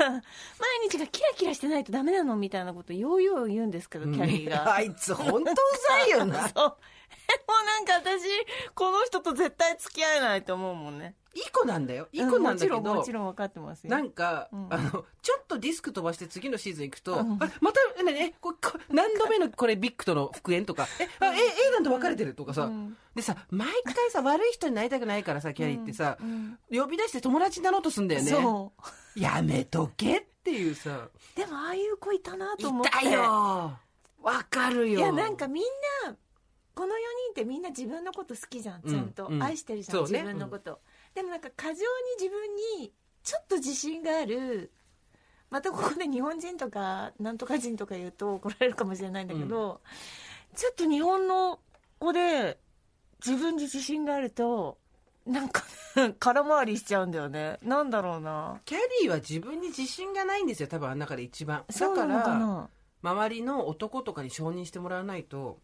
[0.00, 0.22] 毎
[0.88, 2.36] 日がキラキラしてないとダメなの？
[2.36, 4.74] みたいなことようよう言うんですけど、キャリーが。
[4.74, 5.54] あいつ本当う
[5.88, 6.48] ざいよな。
[6.48, 6.76] そう。
[7.08, 8.24] で もなんか私、
[8.74, 11.14] この人と絶対付き合えないと思うもんね。
[11.34, 12.08] いい子なんだよ。
[12.12, 13.90] いい子なんだけど、うんもちろんもちろん分かってますよ。
[13.90, 14.66] なんか、うん。
[14.70, 17.32] あのちょっとディスク飛ばして次のシーズン行くと、うん。
[17.42, 20.88] あまたえ何えここ何度目のこれビッグとの 復縁とか？
[20.98, 28.30] えあえエイダンと別れてるとかさ、うんでさ毎回さ悪い人になりたくないからさキャリーってさ、うん呼び出して友達になろうとすんだよね。
[28.30, 28.72] そ
[29.16, 29.20] う。
[29.20, 31.08] やめとけっていうさ。
[31.34, 32.90] でもああいう子いたなと思って。
[33.00, 33.78] 痛いよ
[34.22, 35.64] わかるよいやなんかみん
[36.04, 36.16] な
[36.78, 39.34] この4人ってみんな自分のこと好きじゃんちゃんと、うん。
[39.34, 40.02] うん愛してるじゃん、ね。
[40.02, 40.78] 自分のこと、
[41.12, 41.80] でもなんか過剰に
[42.20, 42.92] 自分に
[43.24, 44.70] ちょっと自信がある。
[45.50, 49.80] またここで日本人とかなんとか人とか言うと怒られるかもしれないんだけど、
[50.54, 51.58] ちょっと日本の
[51.98, 52.58] 子で
[53.26, 54.78] 自分に自信があると
[55.26, 55.64] なんか
[56.20, 57.58] 空回りしちゃうんだよね。
[57.60, 58.60] なんだろうな。
[58.64, 61.58] キャリーは自分に自信がないんですよ多分あん中で一番。
[61.58, 62.70] だかそうなのからな
[63.02, 65.58] 周りの男とかに承認してもらわないと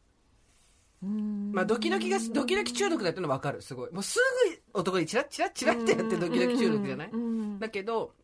[1.53, 3.63] まあドキドキがドキドキ中毒だってのは分かる。
[3.63, 3.93] すごい。
[3.93, 4.19] もうす
[4.73, 7.11] ぐ男にチラッチラッチラッってやってドキドキ中毒じゃない？
[7.59, 8.15] だけど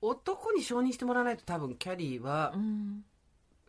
[0.00, 3.04] 男に承認してもらわないと多分キャリーはうん。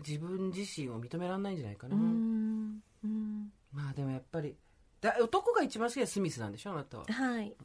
[0.05, 4.55] 自分自身を認められないんじゃないかな、まあでもやっぱり
[4.99, 6.71] だ男が一番好きなスミスなんでしょ？
[6.71, 7.05] あなたは。
[7.07, 7.55] はい。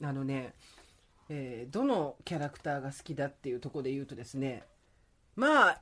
[0.00, 0.54] あのね、
[1.28, 4.62] えーどのキャラクターが好きだっていうところで言うとですね
[5.34, 5.80] まあ、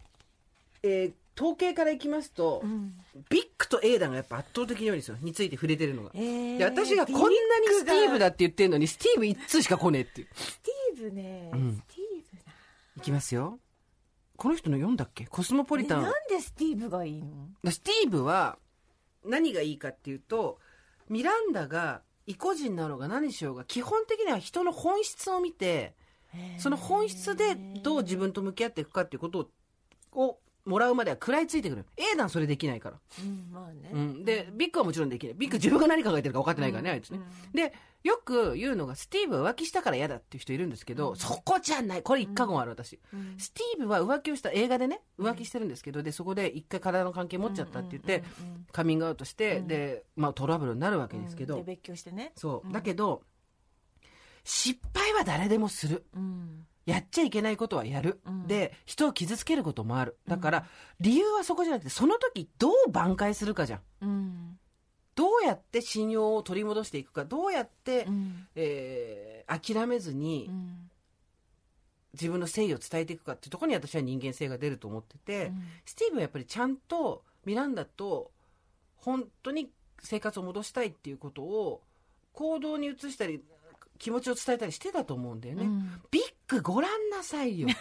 [0.83, 2.95] えー統計からいきますと、うん。
[3.31, 5.17] ビッグとエーダンがやっぱ圧倒的に多いんですよ。
[5.21, 10.29] について触れてるのが、えーで私がこんなにスティーブだって言ってるのにスティーブ一通しか来ねえっていう。
[10.35, 11.75] スティーブね、うん。
[11.77, 12.39] スティーブ
[12.97, 13.61] いきますよ。
[14.37, 15.27] この人の読んだっけ？
[15.27, 16.03] コスモポリタン。
[16.03, 17.71] なんでスティーブがいいの？
[17.71, 18.59] スティーブは
[19.25, 20.59] 何がいいかっていうと
[21.09, 25.95] ミランダが意固地になろうが何しようが基本的には人の本質を見て
[26.59, 29.49] その本質でどう自分と向き合っていくかっていうことを
[30.13, 31.87] をもらうまでは食らいついてくる。
[31.97, 35.35] A 団それできないから、うんまあね、うん、でビッグはもちろんできない。
[35.37, 37.21] ビッグ自分が何考えてるか分かってないからね、あいつね。
[37.55, 37.73] で
[38.05, 41.17] よく言うのがスティーブは浮気したから嫌だっていう人いるんですけど、うん。
[41.17, 42.03] そこじゃない。
[42.03, 43.35] これ一過言ある私、うん。
[43.39, 48.67] スティーブは浮気をした映画でね浮気してるんですけどでそこで一回体の関係持っちゃったって言って、うんうんうん。
[48.71, 49.67] カミングアウトして、うん。
[49.69, 51.65] で、まあ、トラブルになるわけですけど、うん。
[51.65, 52.33] で別居してね。
[52.37, 52.73] そう、うん。
[52.73, 53.23] だけど
[54.45, 56.05] 失敗は誰でもする。
[56.15, 58.47] うんやっちゃいけないことはやる、うん。
[58.47, 60.17] で人を傷つけることもある。
[60.27, 60.67] だから、
[61.01, 63.81] 理由はそこじゃなくてその時どう挽回するかじゃん。
[64.01, 64.59] うん。
[65.15, 67.27] どうやって信用を取り戻していくか。
[67.27, 68.49] どうやって、うん。
[68.55, 70.91] えー諦めずにうん。
[72.15, 75.63] 自分の誠意を伝えていくかっていうところに私は人間性が出ると思ってて、うん。
[75.85, 78.31] スティーブはやっぱりちゃんとミランダと
[78.97, 79.71] 本当に
[80.03, 81.83] 生活を戻したいっていうことを
[82.33, 83.43] 行動に移したり
[83.99, 86.03] 気持ちを伝えたりしてたと思うんだよね、うん。
[86.11, 87.69] ビッグごらんなさいよ。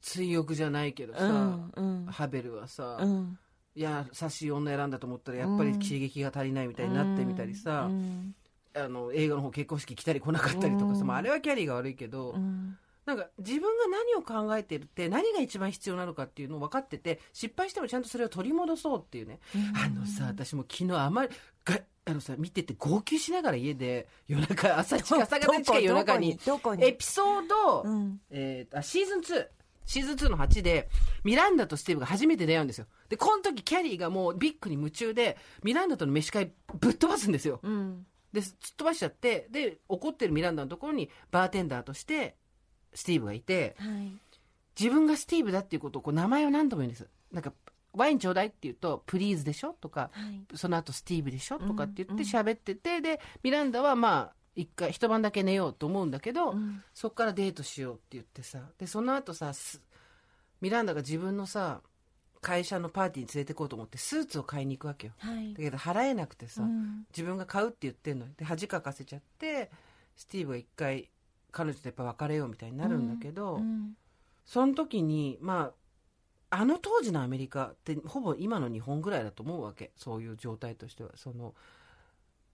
[0.00, 2.06] 追憶じゃないけどさ、うんうん。
[2.06, 3.38] ハベルはさ、うん。
[3.74, 8.34] いや優しい女選んだと思ったらやっぱり刺激が足りないみたいになってみたりさ、うん。
[8.74, 11.06] あの映画の方結婚式来たり来なかったりとかさ、うん。
[11.08, 19.40] まあ、あれはキャリーが悪いけど、うんなんか自分が何を考えてるって何が一番必要なのかっていうのを分かってて失敗してもちゃんとそれを取り戻そうっていうね、
[19.74, 21.32] あのさ私も昨日あまり
[21.64, 26.38] があのさ見てて号泣しながら家で夜中朝近朝方近い夜中に
[26.80, 28.20] エピソード、うん。
[28.30, 29.46] えーあシーズン2
[29.84, 30.88] シーズン2の8で、
[31.24, 32.86] ミランダとスティーブが初めて出会うんですよ。
[33.08, 37.60] で、この時キャリーがもうビッグに夢中で、ミランダとの飯会ぶっ飛ばすんですよ。
[37.62, 38.06] うん。
[38.32, 42.36] で、突っ飛ばしちゃって、で、怒ってるミランダのところにバーテンダーとして、
[42.94, 44.12] スティーブがいて、はい。
[44.78, 47.06] 自分がスティーブだっていうことを、こう名前を何度も言うんです。
[47.30, 47.52] なんか、
[47.92, 49.74] ワインちょうだいって言うと、プリーズでしょ？
[49.80, 50.56] とか、はい。
[50.56, 51.58] その後スティーブでしょ？
[51.58, 56.82] とかって言ってうん喋ってて、で、ミランダはまあ、一回、一晩だけ寝ようと思うんだけど、うん。
[56.94, 59.82] そっからデートしようって言ってさ、で、その後さ、す
[60.60, 61.80] ミランダが自分のさ、
[62.40, 65.12] 会社のパーティーに連れて行こうと思って、スーツを買いに行くわけよ。
[65.18, 65.54] はい。
[65.54, 67.04] だけど払えなくてさ、うん。
[67.10, 68.34] 自分が買うって言ってんのに。
[68.34, 69.70] で恥かかせちゃって
[70.16, 71.08] スティーブが一回
[71.52, 73.96] 彼女とやっぱ別れようみたいになるんだけど、うん
[74.44, 75.70] その時にま
[76.50, 79.92] ああの当時のアメリカってほぼ今の日本ぐらいだと思うわけ。
[79.96, 81.10] そういう状態としては。
[81.14, 81.54] その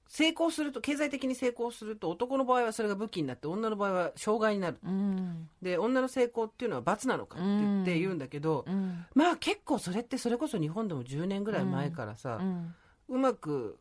[0.07, 4.79] 成功すると経済的に成功すると男の場合はそれが武器になって女の場合は障害になる。
[4.85, 5.49] うん。
[5.63, 9.07] で女の成功っていうのは罰なのかって言って言うんだけど、うん。
[9.15, 12.75] まあ結構それってそれこそ日本でも10年ぐらい前からさう、ん。
[13.09, 13.79] うまく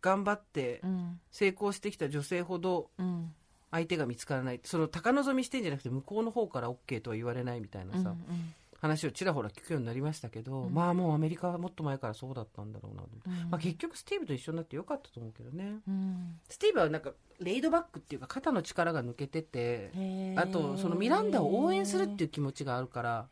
[0.00, 1.20] 頑張ってうん。
[1.30, 3.34] 成功してきた女性ほどうん
[3.70, 4.60] 相手が見つからない。
[4.64, 10.74] その高望みしてんじゃなくて向こうの方から OK とは言われないみたいなさ、うん話をちらほら聞くようになりましたけど、うん。
[10.74, 13.50] まあもうアメリカはもっと前からそうだったんだろうなうん。
[13.50, 15.74] まあ、結局スティーブと一緒になってよかったと思うけどね。
[15.86, 16.40] うん。
[16.48, 19.90] スティーブはなんかレイドバックっていうか肩の力が抜けてて
[20.36, 23.28] あとそのミランダを応援するっていう気持ちがあるから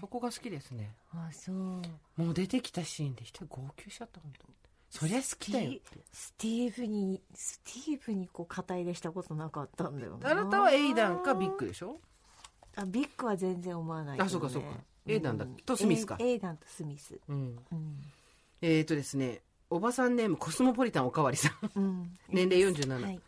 [0.00, 0.94] そこが好きですね。
[1.12, 1.56] あそう。
[2.16, 4.46] もう出てきたシーンで一人号泣しちゃった本当
[4.94, 5.72] そりゃ好きだよ
[6.12, 10.30] スティーブにスティーブにこう肩入れしたことなかったんだよな。
[10.30, 11.98] あなたはエイダンかビッグでしょ？
[12.76, 14.18] あビッグは全然思わない。
[14.18, 14.68] ね、あそうかそうか。
[15.06, 16.18] エイダンだとスミスか。
[16.20, 17.18] エイダンとスミス。
[17.26, 17.58] うん。
[17.72, 18.02] うん、
[18.60, 19.40] えーとですね、
[19.70, 21.70] おばさんネームコスモポリタンおかわりさん。
[21.74, 23.20] うん、 年齢47はい。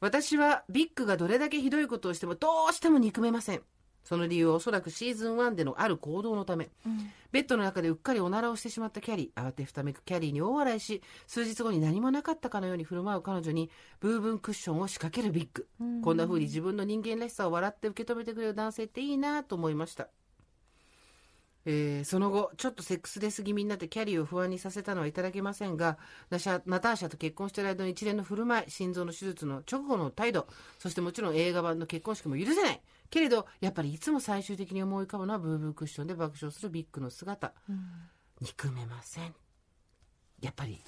[0.00, 3.62] 私はビッグがどれだけひどいことをしてもどうしても憎めません。
[4.04, 6.70] その理由はおそらくシーズン1でのある行動のため。
[6.86, 9.40] うんベッドの中でうっかりおならをしてしまったキャリー。
[9.40, 13.70] 慌てふためくキャリーに大笑いし、数日後に何もなかったかのように振る舞う彼女に、
[14.00, 15.68] ブーブンクッションを仕掛けるビッグ。
[15.80, 20.08] うんこんな風に自分の人間らしさを笑って受け止めてくれる男性っていいなと思いました。
[21.66, 25.98] えーその後、ちょっとセックスレス気味になってキャリーを不安にさせたのはいただけませんが、
[26.30, 30.48] ナシャナターシャと結婚している間の一連の振る舞い、心臓の手術の直後の態度、
[30.78, 32.80] そしてもちろん映画版の結婚式も許せない。
[33.10, 37.52] けれど、やっぱりいつも最終的に思い浮かぶのはブーブークッションで爆笑するビッグの姿。
[38.40, 39.34] 憎めません。
[40.40, 40.80] やっぱり、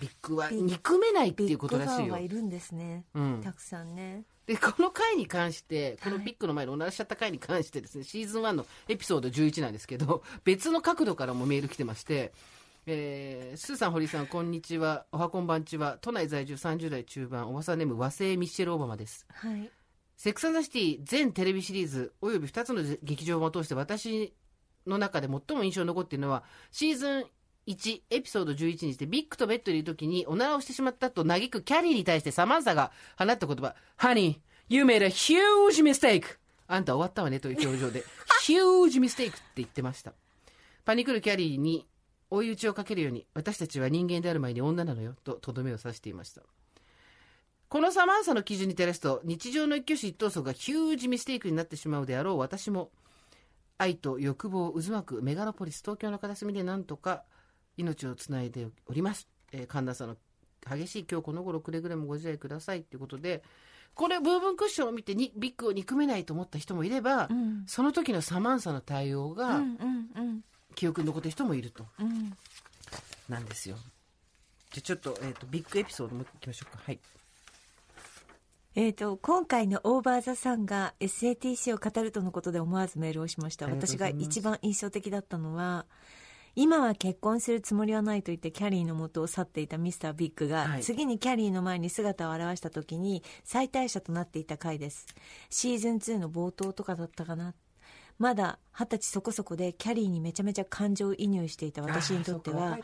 [0.00, 2.20] ビッグは憎めないっていうことらしいよビッグファンは。
[2.20, 12.32] いるんですね、うんたくさんねで、この回に関して、このビッグの前でおならしちゃった回に関してですね、シーズン1のエピソード11なんですけど、別の角度からもメール来てまして、
[12.86, 15.04] えー、スーさん、堀さん、こんにちは。
[15.12, 15.98] おはこんばんちは。
[16.00, 19.26] 都内在住30代中盤、おばさんネーム和製ミッシェル・オバマです。
[19.30, 19.70] はい
[20.20, 24.34] セックス・シティ全テレビシリーズおよび2つの劇場を通して私
[24.86, 27.24] の中で最も印象に残っているのはシーズン
[27.66, 36.36] 1エピソード11にしてビッグとベッドにいる時におならをしてしまったと嘆くキャリーに対してサマンサが放った言葉「Honey, you made a huge mistake」
[36.68, 38.04] あんた終わったわねという表情で
[38.44, 40.12] 「huge mistake」って言ってました。
[40.84, 41.86] パニクるキャリーに
[42.28, 46.42] 追い打ちをかけるように私たちは人間である前に女なのよととどめを刺していました
[47.70, 52.90] このサマンサの基準に照らすと日常の一挙手一投足がヒュージミステイクになってしまうであろう私も
[53.78, 57.22] 愛と欲望を渦巻くメガロポリス東京の片隅でなんとか
[57.76, 60.16] 命をつないでおります、えー寒暖差の
[60.68, 63.42] 激しい今日この頃くれぐれもご自愛くださいということで
[63.94, 67.64] これブーブンクッションを見てにビッグを憎めないと思った人もいれば、うん。
[67.66, 69.60] その時のサマンサの対応うが
[70.74, 72.32] 記憶に残ってる人もいると、うん。
[73.28, 73.76] なんですよ。
[74.70, 76.82] じゃあちょっと,、えー、とビッグエピソードもいきましょうか。
[76.84, 77.00] はい
[78.76, 83.66] えー、と今回の「オーバー・ザ・サン」が SATC を語るとのことで思わずメールをしました。
[83.66, 85.86] 私が一番印象的だったのは
[86.54, 90.82] 今は結婚するつもりはないと言ってキャリーの元を去っていたミスター・ビッグが、はい。
[90.82, 95.06] 次にキャリーの前に姿を現した時に再退者となっていた回です。
[95.48, 97.54] シーズン2の冒頭とかだったかな。
[98.18, 102.78] まだ二十歳そこそこでキャリーにめちゃめちゃ感情移入していた私にとっては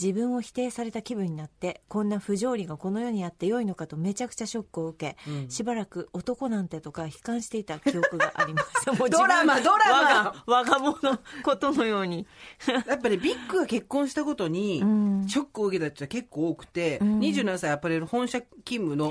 [0.00, 5.50] 自分を否定された気分になってこんな不条理がこの世にあって良いのかとめちゃくちゃショックを受け、うん。
[5.50, 8.68] しばらく男なんてとか悲観していた記憶があります
[9.10, 10.44] ドラマドラマ。
[10.46, 10.96] 我が物
[11.42, 12.26] ことのように。
[12.86, 15.24] やっぱりビッグが結婚したことにうん。
[15.28, 17.18] ショックを受けた人は結構多くて、ん。
[17.18, 19.10] 27歳アパレル本社勤務の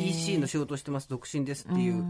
[0.00, 2.04] EC の仕事をしてます独身ですっていう、う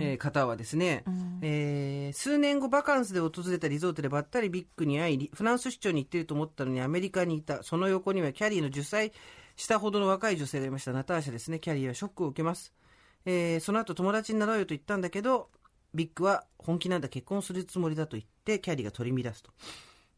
[0.00, 1.38] えー方はですね、ん。
[1.42, 7.62] えー数年後バカンスで訪れたリゾートでばったりビッグに会いリフランス出張に行っていると思ったのにアメリカにいた。
[7.62, 9.12] その横にはキャリーの10歳
[9.56, 10.92] 下ほどの若い女性がいました。
[10.92, 11.58] ナターシャですね。
[11.58, 12.72] キャリーはショックを受けます、
[13.24, 15.50] えーその後友達になろうよと言ったんだけど
[15.94, 17.08] ビッグは本気なんだ。
[17.08, 19.50] 結婚するつもりだと言ってキャリーが取り乱すと、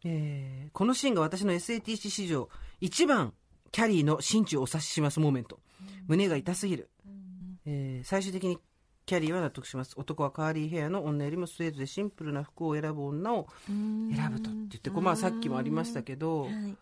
[0.04, 2.48] えーこのシーンが私の SATC 史上
[2.80, 3.32] 一番
[3.72, 5.20] キャリーの心中をお察しします。
[5.20, 5.60] モーメント。
[6.06, 6.90] 胸が痛すぎる、
[7.64, 8.58] えー最終的に
[9.08, 9.94] キャリーは納得します。
[9.96, 16.76] 男はカーリーヘアの女よりもスウェードでシンプルな服を選ぶ女を選ぶとって言ってこう、まあ、さっきもありましたけど、はい。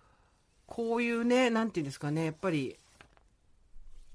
[0.67, 2.77] こういうね、なんていうんですかね、やっぱり、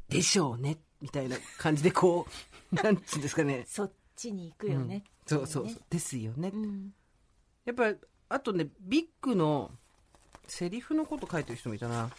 [0.10, 2.28] でしょうね、みたいな感じでこ
[2.74, 3.64] う、 なんていうんですかね。
[3.66, 6.52] そっちに行くよね、そうそうそう、ですよね。
[6.54, 6.94] うん。
[7.64, 7.98] やっぱり、
[8.28, 9.72] あとね、ビッグの
[10.50, 12.12] セリフのこと書いてる人もいたな。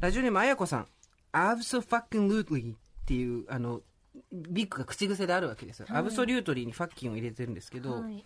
[0.00, 0.86] ラジオネームあやこさん。
[1.34, 3.82] absolutely っていう、あの、
[4.32, 5.86] ビッグが口癖であるわけですよ。
[5.90, 8.24] アブソリュートリーにファッキンを入れてるんですけど、はい。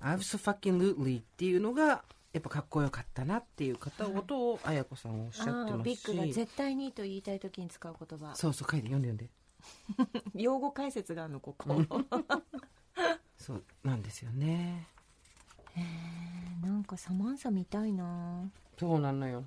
[0.00, 5.84] absolutely っていうのが、やっぱかっこよかったなっていう方ことをあやこさんおっしゃってますし。
[5.84, 8.34] ビッグが絶対にと言いたい時に使う言葉。
[8.34, 9.30] そうそう書いて読んで読んで。
[10.34, 11.82] 用語解説があるのここ。
[13.38, 14.88] そうなんですよね。
[16.62, 18.50] なんかサマンサ見たいな。
[18.78, 19.44] そうなのよ。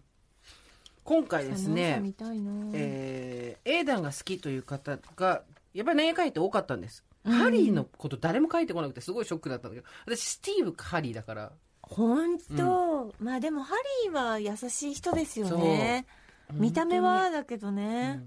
[1.04, 5.42] 今回ですね見たいな、えー、エーダンが好きという方が
[5.80, 9.88] やっぱり恋愛書いて多かったんです、ハリーのこと誰も書いてこなくてすごいショックだったんだけど。
[10.06, 11.52] 私スティーブかハリーだから。
[11.82, 13.74] 本当、まあでもハ
[14.06, 16.06] リーは優しい人ですよね。
[16.52, 18.24] 見た目はだけどね、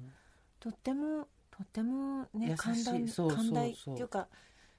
[0.61, 4.28] とってもとってもね寛大寛大っていうか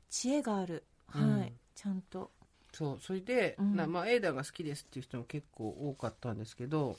[0.09, 0.83] 知恵がある。
[1.07, 2.31] はい、うんちゃんと。
[2.71, 2.99] そう。
[3.01, 3.75] それで、うん。
[3.75, 6.97] なまあ、エーダンが好きですっていう人も結構多かったんですけど。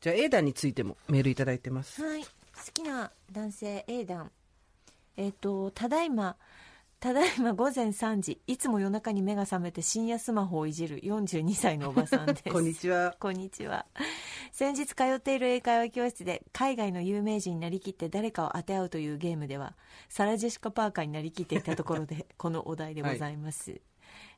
[0.00, 2.02] じゃあエーダンについてもメールいただいてます。
[2.02, 2.24] はい。
[2.24, 2.28] 好
[2.72, 4.30] きな男性 A 団
[5.16, 6.36] えっ、とただいま
[6.98, 13.86] ただいま午前3時いつも夜中に目が覚めて深夜スマホをいじる42歳のおばさんです こんにちはこんにちは。
[14.50, 19.76] 先日通っている英会話教室で海外の有名人になりきって誰かを当て合うというゲームでは
[20.08, 23.78] サラ・ジェシカ・パーカーになりきっていたところで このお題でございます。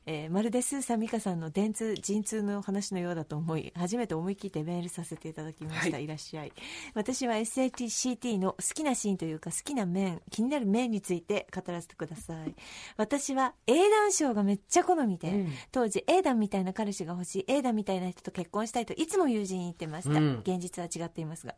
[0.05, 6.53] えーまるでスーさん、美香さんの電通、陣痛の話のようだと思い、初めて思い切ってメールさせていただきました。、はいらっしゃい。
[6.93, 12.55] 私は SATCT の好きなシーンというか好きな面、気になる面について語らせてください。
[12.97, 20.19] 私は英断賞がめっちゃ好みで、うん当時、英断みたいな彼氏が欲しい、英断みたいな人と結婚したいといつも友人に言ってました。
[20.19, 21.55] うん現実は違っていますが。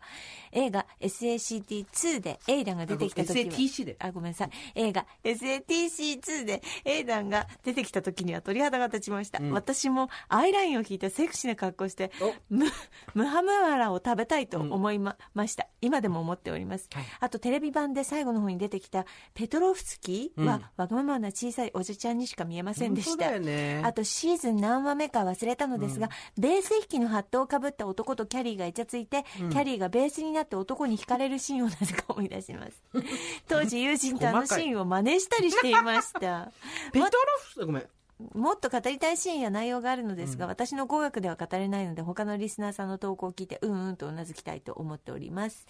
[0.52, 4.50] 映画 SACT2 でエイダンが出てきた時はあ、ごめんなさい。
[4.76, 9.40] 映画 SATC2 でエイダンが出てきた時には鳥肌が立ちました。
[9.40, 12.66] うん私もアイラインを引いてセクシーな格好してお、ム
[13.14, 15.68] ムハムワラを食べたいと思いま,、ました。
[15.82, 16.90] 今でも思っております。
[16.94, 23.40] はいあとテレビ版で最後の方に出てきたペトロフスキーは、うんわがままな小さいおじちゃんにしか見えませんでした。
[23.40, 32.82] ねあとシーズン何話目か忘れたのですが、ベース弾きのハットをかぶった男とキャリーがイチャついて、キャリーがベースになって男に惹かれるシーンをなぜか思い出します。
[33.48, 36.52] 当時友人とあのシーンを真似したりしていました。
[36.92, 37.12] ペトロ
[37.56, 37.90] フごめん
[38.34, 45.66] もっと語りたいシーンや内容があるのですが、私の語学では語れないので、他のリスナーさんの投稿を聞いて、うんうんとうなずきたいと思っております。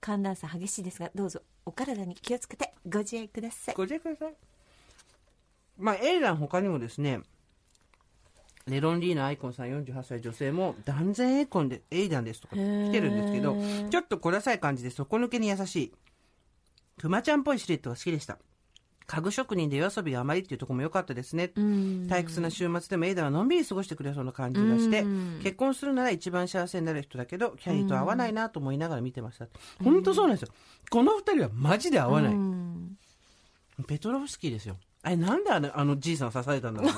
[0.00, 3.74] 寒暖差激しいですが、どうぞお体に気をつけてご自愛ください。
[3.74, 4.34] ご自愛ください。
[5.78, 7.20] まあ、エイダン他にもですね、
[8.66, 12.58] レロンリーナアイコンさん48歳女性も断然エイコンで、エイダンですとか来
[12.92, 13.56] てるんですけど
[13.90, 15.92] ちょっと小ダサい感じで底抜けに優しい。
[16.98, 18.38] クマちゃんっぽいシルエットが好きでした。
[19.06, 21.52] 家具職人で夜遊びがあまりっていうところも良かったですね。
[21.54, 29.46] うん退屈な週末でもエイダンはのんびり過ごしてくれそうな感じがしてうん、結婚するなら一番幸せになる人だけど、キャリーと合わないなと思いながら見てました。
[29.82, 30.54] 本当そうなんですよ。
[30.90, 32.32] この二人はマジで合わない。
[32.32, 32.96] うん
[33.88, 34.76] ペトロフスキーですよ。
[35.02, 36.96] あれ、なんであのあのじいさん刺されたんだろうね。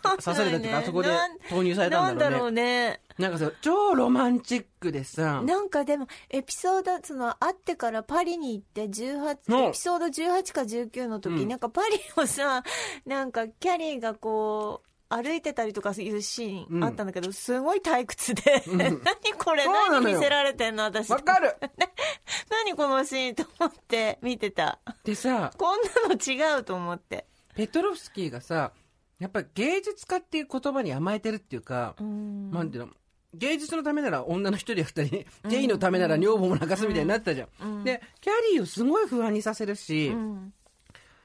[0.00, 1.10] 刺されたっていうか、あそこで
[1.48, 2.62] 投入されたなんんだろうだろうね。
[2.90, 3.00] ね。
[3.18, 9.68] なんかさ、超ロマンチックでさ、なんかでも、エピソード、その、会ってからパリに行って、18、の。
[9.68, 11.48] エピソード18か19の時、うん。
[11.48, 12.62] なんかパリをさ、
[13.06, 19.00] なんかキャリーがこう、歩いてたりとかいうシーンあったんだけど、すごい退屈で、何
[19.38, 19.64] これ？
[19.66, 20.84] 何見せられてんの？
[20.84, 21.10] 私。
[21.10, 21.56] わかる。
[22.50, 24.78] 何このシーンと思って見てた。
[25.04, 27.26] でさ、こんなの違うと思って。
[27.54, 28.72] ペトロフスキーがさ、
[29.18, 32.50] やっぱり芸術家っていう言葉に甘えてるっていうか、うん。
[32.50, 32.92] なんていうの、
[33.34, 37.48] 芸術のためなら女の一人や二人、ゲイのためなら女房も泣かすみたいになってたじゃん。
[37.60, 37.84] うん。
[37.84, 40.52] で、キャリーをすごい不安にさせるし、うん。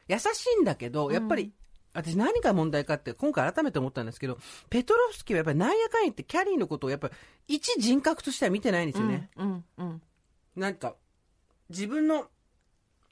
[0.07, 0.25] 優し
[0.57, 1.53] いんだけど、やっぱり、
[1.93, 4.39] 私何が問題かって今回改めて思ったんですけど、
[4.71, 7.13] ペトロフスキーはやっぱりなんやかんやってキャリーのことをやっぱり
[7.47, 9.29] 一人格としては見てないんですよね。
[9.37, 9.63] うん。
[9.77, 10.01] うん。
[10.55, 10.95] なんか、
[11.69, 12.25] 自分の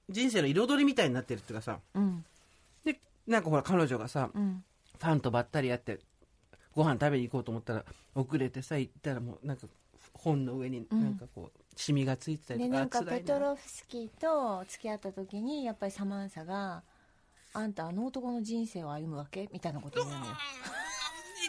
[0.10, 2.26] 人生の彩りみたいになってるっていうかさ、うん。
[2.84, 4.64] で、なんかほら彼女がさ、うん
[5.02, 6.00] ファンとばったりやって、
[6.76, 9.66] ご飯食べに行こうと思ったら、遅れてさ、行ったらもうなんか
[10.14, 16.84] 本の上になんかこう、シミがついてたりとか、でなんかペトロフスキーと付き合った時にやっぱりサマンサが
[17.54, 19.50] あんたあの男の人生を歩むわけ？
[19.52, 20.34] みたいなこと言うのよ。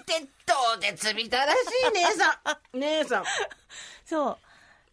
[0.06, 1.60] 鉄塔鉄みたらしい
[1.92, 2.40] 姉さ
[2.74, 2.78] ん。
[2.80, 3.24] 姉さん。
[4.06, 4.38] そう。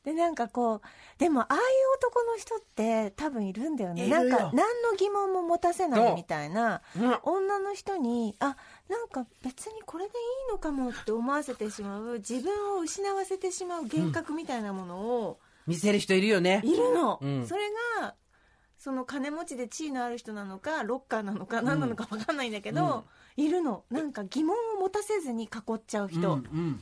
[0.04, 0.82] で、なんかこう、
[1.20, 1.62] でもああいう
[1.98, 4.08] 男の人って多分いるんだよね。
[4.08, 6.82] なんか何の疑問も持たせないみたいな。
[6.98, 7.20] うん。
[7.24, 8.56] 女の人に、あ、
[8.88, 10.14] なんか別にこれでい
[10.50, 16.62] いのかもって思わせてしまう、自分を失わせてしまう幻覚みたいなものを、見せる人いるよね。
[16.64, 17.46] いるの、うん。
[17.46, 18.16] それが
[18.78, 23.04] その金持ちで地位のある人なのかロッカーなのか何なのか分かんないんだけど、
[23.36, 23.84] いるの。
[23.92, 26.82] なんか疑問を持たせずに囲っちゃう人、うんうん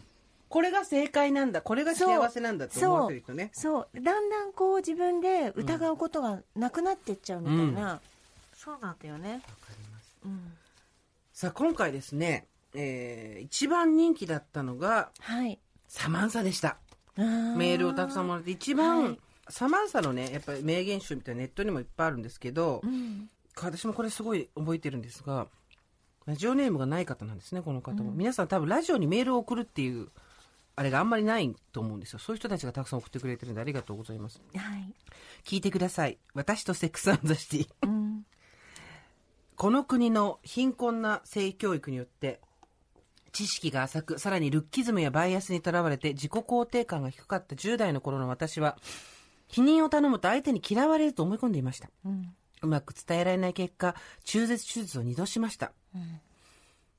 [0.49, 3.49] これが正解なんだこれが幸せなんだって思わせる人ね。
[3.53, 4.01] そう。
[4.01, 7.99] だんだんこう自分で疑うことがなくなってっちゃうみたいな、
[8.55, 9.41] そうなんだよね。
[10.25, 10.53] うん。
[11.33, 15.59] さあ今回ですね、えー一番人気だったのがはい。
[15.87, 16.77] サマンサでした。
[17.15, 19.19] メメールをたくさんもらって一番、はい。
[19.49, 23.29] サマンサのねやっぱり名言集みたいなネットにもいっぱいあるんですけど、うん
[23.59, 25.47] 私もこれすごい覚えてるんですが
[26.27, 30.09] ラジオネームがない方なんですねこの方も、皆さん多分ラジオにメールを送るっていう
[30.77, 32.19] あれがあんまりないと思うんですよ。
[32.19, 34.39] そういう人たちがたくさん送ってくれてるんでありがとうございます。
[34.55, 34.93] はい。
[35.43, 36.19] 聞いてください。
[36.35, 37.67] 私とセックスアンザシティ。
[37.81, 38.25] うん。
[39.55, 42.39] この国の貧困な性教育によって
[43.31, 48.77] 知識が浅くさらにルッキズムやバイアスにとらわれて自己肯定感が低かった10代の頃の私は
[49.47, 51.89] 避妊を頼むと相手に嫌われると思い込んでいました。
[52.05, 52.35] うん。
[52.61, 55.71] うまく伝えられない結果中絶手術を2度しました、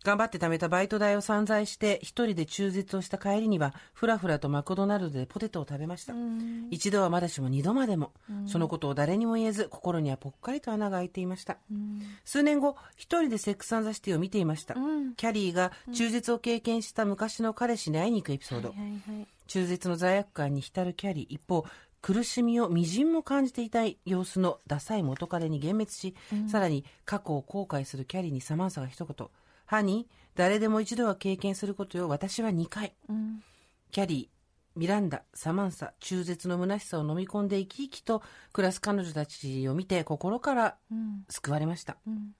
[0.09, 6.69] 頑張って貯めたバイト代を散財して一人で中絶をした帰りにはふらふらとマクドナルドでポテトを食べました、うん。
[6.71, 8.15] 一度はまだしも二度までも、
[8.47, 12.01] そのことを誰にも言えず心にはぽっかりと穴が開いていました、うん。
[12.25, 15.15] 数年後一人でセックスアンザシティを見ていました、うん。
[15.15, 19.27] キャリーが中絶を経験した昔の彼氏に会いに行くエピソード、はいはいはい。
[19.47, 21.35] 中絶の罪悪感に浸るキャリー。
[21.35, 21.67] 一方
[22.01, 26.15] 苦しみをみじんも感じていない様子のダサい元彼に幻滅し、
[26.51, 29.29] さらに過去を後悔するキャリーにサマンサが一言
[29.69, 32.09] 「ハニー誰でも一度は経験することよ。
[32.09, 33.43] 私は2回」うん。
[33.91, 38.23] キャリーミランダサマンサ中絶の虚しさを飲み込んで生き生きと
[38.55, 41.25] 暮らす彼女たちを見て心からうん。
[41.29, 41.99] 救われました。
[42.07, 42.35] うん。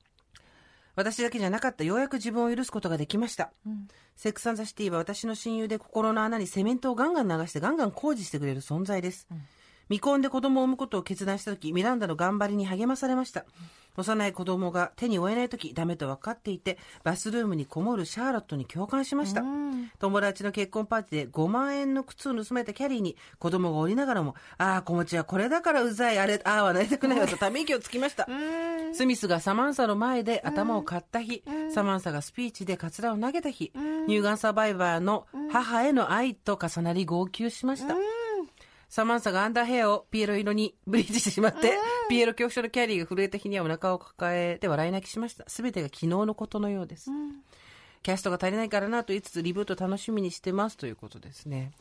[0.95, 1.85] 私だけじゃなかった。
[1.85, 3.53] ようやく自分を許すことができました。
[3.67, 3.89] うん。
[4.17, 9.29] セックスアンザシティは私の親友で心の穴にセメントをガンガン流してガンガン工事してくれる存在です、
[9.89, 13.45] 未婚で子供を産むことを決断した時ミランダの頑張りに励まされました、
[13.97, 19.91] 幼い子供が手に負えない時ダメと分かっていてバスルームにこもるシャーロットに共感しました、うん。
[19.99, 28.95] 友達の結婚パーティーで5万円の靴を盗まれたキャリーに子供がおりながらもああ子持ちはこれだからうざいあれああはなりたくないわと ため息をつきました、うん。
[28.95, 33.73] スミスがサマンサの前で頭を刈った日、サマンサがスピーチでカツラを投げた日、
[34.07, 37.97] 乳がんサバイバーの母への愛と重なり号泣しました。
[38.89, 41.79] サマンサがアンダーヘアをピエロ色にブリーチしてしまって、
[42.09, 45.45] ピエロ恐怖症のキャリーが震えた日にはお腹を抱えて笑い泣きしました。
[45.47, 47.11] すべてが昨日のことのようです。
[48.03, 51.73] キャストが足りないからなと言いつつリブート楽しみにしてますということですね。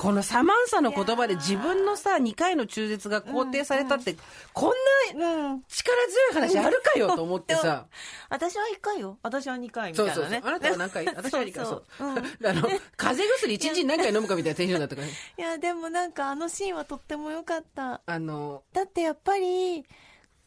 [0.00, 4.16] このサマンサの言葉で自分のさ、2回の中絶が肯定されたって、
[4.54, 4.72] こ
[5.14, 5.62] んなうん。
[5.68, 7.84] 力強い話あるかよと思ってさ。
[8.30, 9.18] 私は1回よ。
[9.22, 10.24] 私は2回みたそそうそう。
[10.24, 10.30] いう。
[10.30, 11.04] なねあなたは何回？
[11.14, 11.66] 私は2回。
[11.66, 12.14] そうそう。
[12.14, 12.24] そう。
[12.48, 12.62] あの、
[12.96, 15.12] 風邪薬 1日に何回飲むかみたいなテンションだったからね。
[15.36, 18.00] いやでもなんかあのシーンはとっても良かった。
[18.06, 19.84] あの、だってやっぱり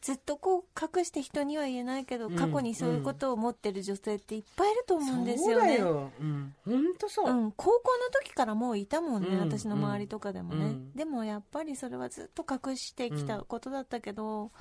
[0.04, 5.78] ずっとこう隠して人には言えないけど、ん過去にそういうことを持ってる女性っていっぱいいると思うんですよね。
[5.78, 6.12] だよ。
[6.20, 6.54] うん。
[6.66, 7.32] ほんとそう。
[7.32, 7.34] う。
[7.34, 14.52] ん、高校の時からもういたもんね、うん私の周りとかでもね、うんでもやっぱりそれはずっと隠してきたことだったけど、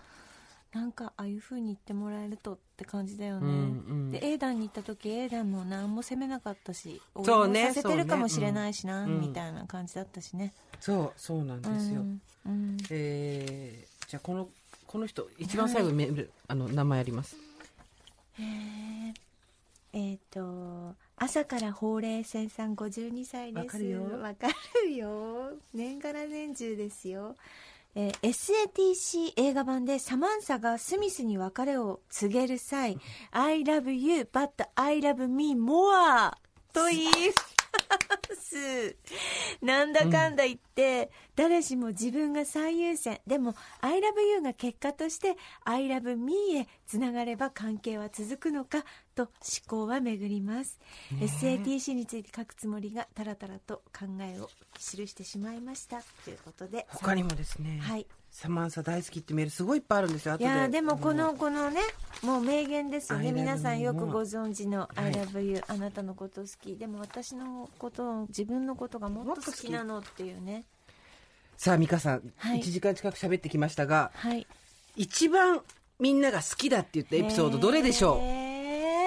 [0.73, 4.11] なんかああいう風に言ってもらえるとって感じだよね、うんうん。
[4.13, 9.21] でエーダンに行った時エーダンも何も責めなかったしそうねさせてるかもしれないしな、うん。
[9.21, 12.01] みたいな感じだったしね、そう、そうなんですよ。
[12.01, 12.77] うんうん。
[12.91, 14.49] えー、じゃあこの、
[14.93, 17.35] この人、一番最後にメール、あの、名前あります。
[19.95, 23.65] えっ、と朝からほうれい線さん52歳です。
[23.65, 24.03] わかるよ。
[24.21, 24.49] わか
[24.85, 25.53] るよ。
[25.73, 27.37] 年がら年中ですよ、
[27.95, 32.99] えー SATC 映画版でサマンサがスミスに別れを告げる際
[33.33, 36.33] I love you but I love me more
[36.75, 37.07] と言い
[38.35, 38.97] ます。
[39.61, 43.21] なんだかんだ言って、誰しも自分が最優先。
[43.27, 49.31] でも「I love you」が結果として「I love me」へつながれば関係は続くのかと思
[49.67, 50.79] 考は巡ります、
[51.21, 56.03] SATC について書くつもりがたらたらと考えを記してしまいました。
[56.25, 60.33] ということで他にもですね、はいサマンサ大好きってメールすごいいっぱいあるんですよ。
[60.35, 61.81] 後いやーでもこあのこのね
[62.23, 63.31] もう名言ですよね。
[63.31, 65.05] 皆さんよくご存知の「はい。
[65.07, 70.65] I love you、あなたのこと好き」でも私のこと自分のことがもっと好きなのっていうね。
[71.59, 72.61] さあ、美香さん、はい。
[72.61, 74.47] 1時間近く喋ってきましたが、はい。
[74.97, 75.61] 一番
[76.01, 78.52] みんなが好きだって言ったエピソードどれでしょう？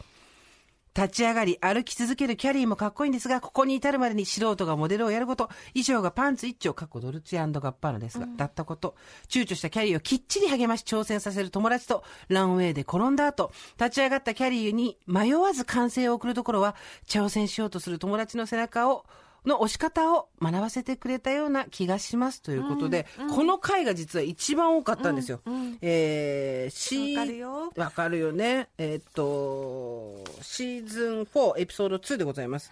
[0.95, 5.49] 立ち上がり歩き続けるキャリーもかっこいいんですがここに至るまでに素人がモデルをやること。
[5.74, 8.47] 衣装がパンツ一丁かっこドルツェガッパーナですが、だ。
[8.47, 8.95] ったこと
[9.28, 16.76] 躊躇したキャリーをきっちり励まし挑戦させる友達とランウェイで転んだ後立ち上がったキャリーに迷わず歓声を送るところは
[17.07, 19.07] 挑戦しようとする友達の背中を
[19.45, 25.40] の押し方を学ばせてくれたような気がしますということで、この回が実は一番多かったんですよ。
[25.80, 28.68] えー、しわかるよわかるよね。
[28.78, 32.70] えーっと、シーズン4エピソード2でございます。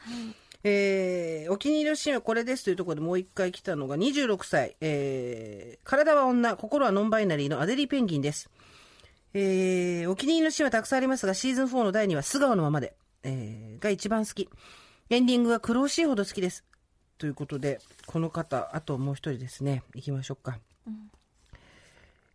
[0.62, 8.50] えーお気に入りのシーンはこれですというところでもう一回来たのが26歳、えー体は女、心はノンバイナリーのアデリーペンギンです。
[9.32, 14.48] えーお気に入りのシーンはたくさんありますが、シーズン4の第2話、素顔のままで、えーが一番好き。
[15.10, 16.64] エンディングが苦労しいほど好きです。
[17.18, 19.82] ということで、この方、あともう一人ですね。
[19.92, 20.60] 行きましょうか。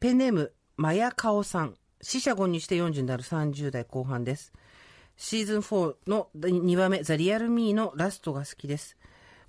[0.02, 1.76] ペンネーム、マヤカオさん。
[2.02, 4.52] 死者5にして40になる30代後半です。
[5.16, 8.98] シーズン4の2話目、ザ・リアル・ミーのラストが好きです。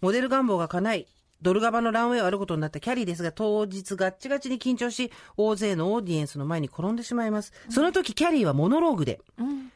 [0.01, 1.09] モデル願望が叶い、
[1.47, 7.53] ドルガバのランウェイを歩くことになったキャリーですが、当日ガッチガチに緊張し、大勢のオーディエンスの前に転んでしまいます。
[7.71, 9.21] その時キャリーはモノローグで、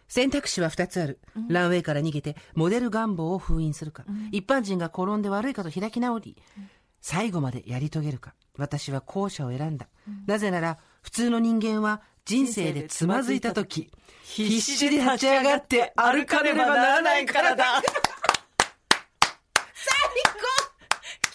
[0.09, 1.21] 選択肢は2つある。
[1.49, 4.05] ランウェイから逃げて、モデル願望を封印するか。
[4.33, 6.37] 一般人が転んで悪いかと開き直り、
[7.01, 8.35] 最後までやり遂げるか。
[8.59, 9.87] 私は後者を選んだ。
[10.27, 13.93] なぜなら、普通の人間は人生でつまずいた時、
[14.25, 17.81] 必死で立ち上がって歩かねばならないからだ。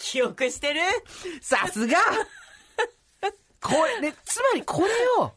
[0.06, 0.82] 記憶してる？
[1.42, 1.98] さすが。
[3.62, 4.88] これ、ね、つまりこれ
[5.18, 5.32] を、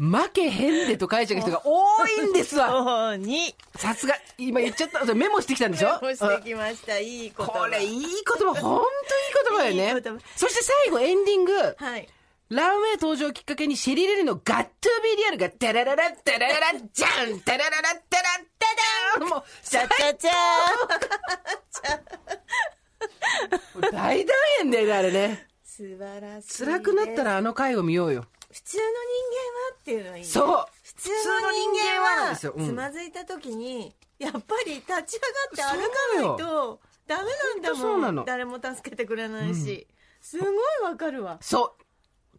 [0.00, 3.16] 負けへんでと解釈した人が多いんですわ。
[3.16, 3.54] に。
[3.76, 5.04] さすが、今言っちゃった。
[5.14, 6.00] メモしてきたんでしょ？
[6.02, 6.98] メモしてきました。
[6.98, 8.14] いいことこれいい言葉、
[8.54, 8.84] 本当にいい
[9.48, 10.18] 言葉よいいね言葉。
[10.34, 12.08] そして最後エンディング、はい。
[12.48, 14.66] ランウェイ登場をきっかけにシェリー・レリのガットゥー
[15.04, 18.66] ビーリアルが、タラララッタラララッジャンタラララッタラッタ
[19.20, 19.28] ダーン。
[19.28, 20.30] もう、チャチャチャ
[23.92, 25.46] 大団円だよね、あれね。
[25.64, 28.26] 素晴らしい辛くなったらあの回を見ようよ。
[28.52, 30.28] 普通の人間はっていうのはいいね。
[30.28, 30.66] そう。
[30.82, 35.04] 普通の人間はつまずいた時にやっぱり立ち上がっ
[35.54, 37.76] て歩かないとダメなんだほん。
[37.76, 38.12] とそうなの。
[38.12, 39.86] もん誰も助けてくれないし、
[40.20, 41.38] すごいわかるわ。
[41.40, 41.82] そう。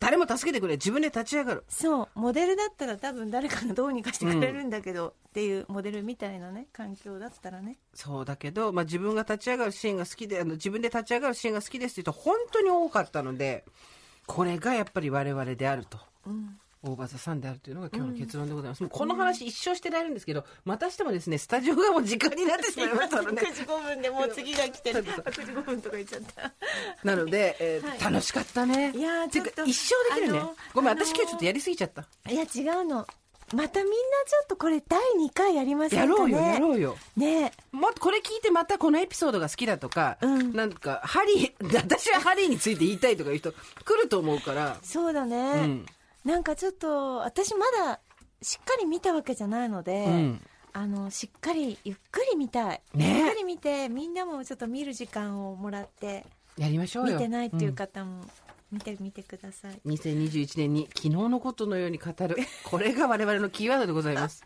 [0.02, 0.74] 誰も助けてくれ。
[0.74, 1.64] 自分で立ち上がる。
[1.70, 13.64] そうモデルだったら多分誰かがどうにかしてくれるんだけど、っていうモデルみたいなね環境だったらねそうだけど、まあ、自分が立ち上がるシーンが好きで、あの自分で立ち上がるシーンが好きですって言うと本当に多かったので、
[14.26, 16.00] これがやっぱり我々であると。
[16.26, 18.82] うん大場さんであるというのが今日の結論でございます。
[18.82, 23.42] もうこの話一生してられるんですけど、またしてもですね、スタジオがもう時間になってしまいましたので。
[23.42, 25.04] 9、時5分でもう次が来てる。
[25.06, 26.54] 9時5分とか言っちゃった。
[27.04, 28.00] なので、えーはい。
[28.14, 28.92] 楽しかったね。
[28.96, 30.42] いやちょっと一生できるね。
[30.74, 32.06] ごめん、あのー私今日ちょっとやりすぎちゃった。
[32.30, 33.08] いや違うの。
[33.54, 36.12] またみんなちょっとこれ第2回やりませんかね。
[36.12, 36.98] やろうよ、やろうよ。
[37.18, 37.52] ね。
[37.72, 40.54] もっとこれ聞いてまたこのエピソードが好きだとか、うん。
[40.54, 43.58] なんか、ハリー、 私はハリーについて言いたいとかいう人来
[44.02, 45.86] ると思うから、そうだね、うん
[46.24, 48.00] なんかちょっと私まだ
[48.42, 50.42] しっかり見たわけじゃないので、うん
[50.74, 56.26] あのしっかりゆっくり見たい、ねゆっくり見てみんなもちょっと見る時間をもらって
[56.58, 57.16] やりましょうよ。
[57.16, 58.24] 見てないっていう方も
[58.72, 62.38] 見てみてください、うん2021年に昨日のことのように語る。
[62.64, 64.46] これが我々のキーワードでございます。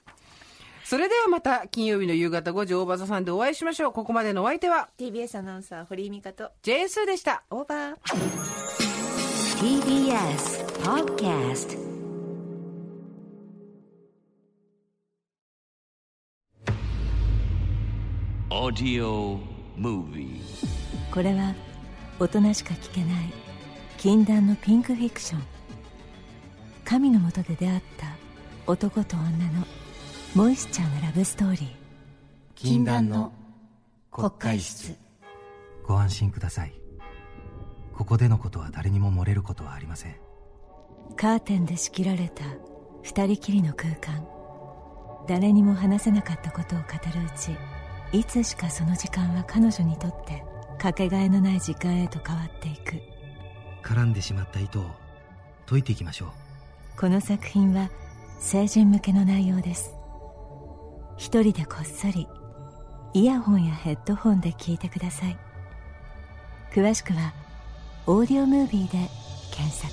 [0.84, 3.92] それではまた金曜日の夕方5時大場座さんでお会いしましょう。
[3.92, 7.44] ここまでのお相手は TBS アナウンサー堀井美香とジェーンスーでした。
[7.52, 8.95] オーバー
[9.66, 11.76] TBS Podcast
[18.52, 19.40] Audio
[19.76, 20.40] Movie.
[21.12, 21.56] これは
[22.20, 23.34] 大人しか聞けない
[23.98, 25.42] 禁断のピンクフィクション。
[26.84, 28.06] 神のもとで出会った
[28.68, 29.66] 男と女の
[30.36, 31.70] モイスチャーなラブストーリー。
[32.54, 33.34] 禁断の
[34.12, 34.96] 国会室。
[35.84, 36.85] ご安心ください
[37.98, 40.16] ここでのことは誰にも漏れることはありません。
[41.16, 42.44] カーテンで仕切られた
[43.04, 44.28] 二人きりの空間。
[45.28, 46.86] 誰にも話せなかったことを語
[47.18, 47.58] るうち
[48.12, 50.44] いつしかその時間は彼女にとって
[50.78, 53.02] かけがえのない時間へと変わっていく。
[53.82, 54.86] 絡んでしまった糸を
[55.66, 57.00] 解いていきましょう。
[57.00, 57.90] この作品は
[58.40, 59.96] 成人向けの内容です。
[61.18, 62.28] 一人でこっそり
[63.14, 65.38] イヤホンやヘッドホンで聞いてください。
[66.74, 67.34] 詳しくは
[68.08, 69.10] オーディオムービーで
[69.52, 69.92] 検索。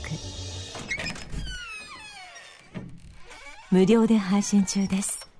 [3.71, 5.32] 無料で配信中です。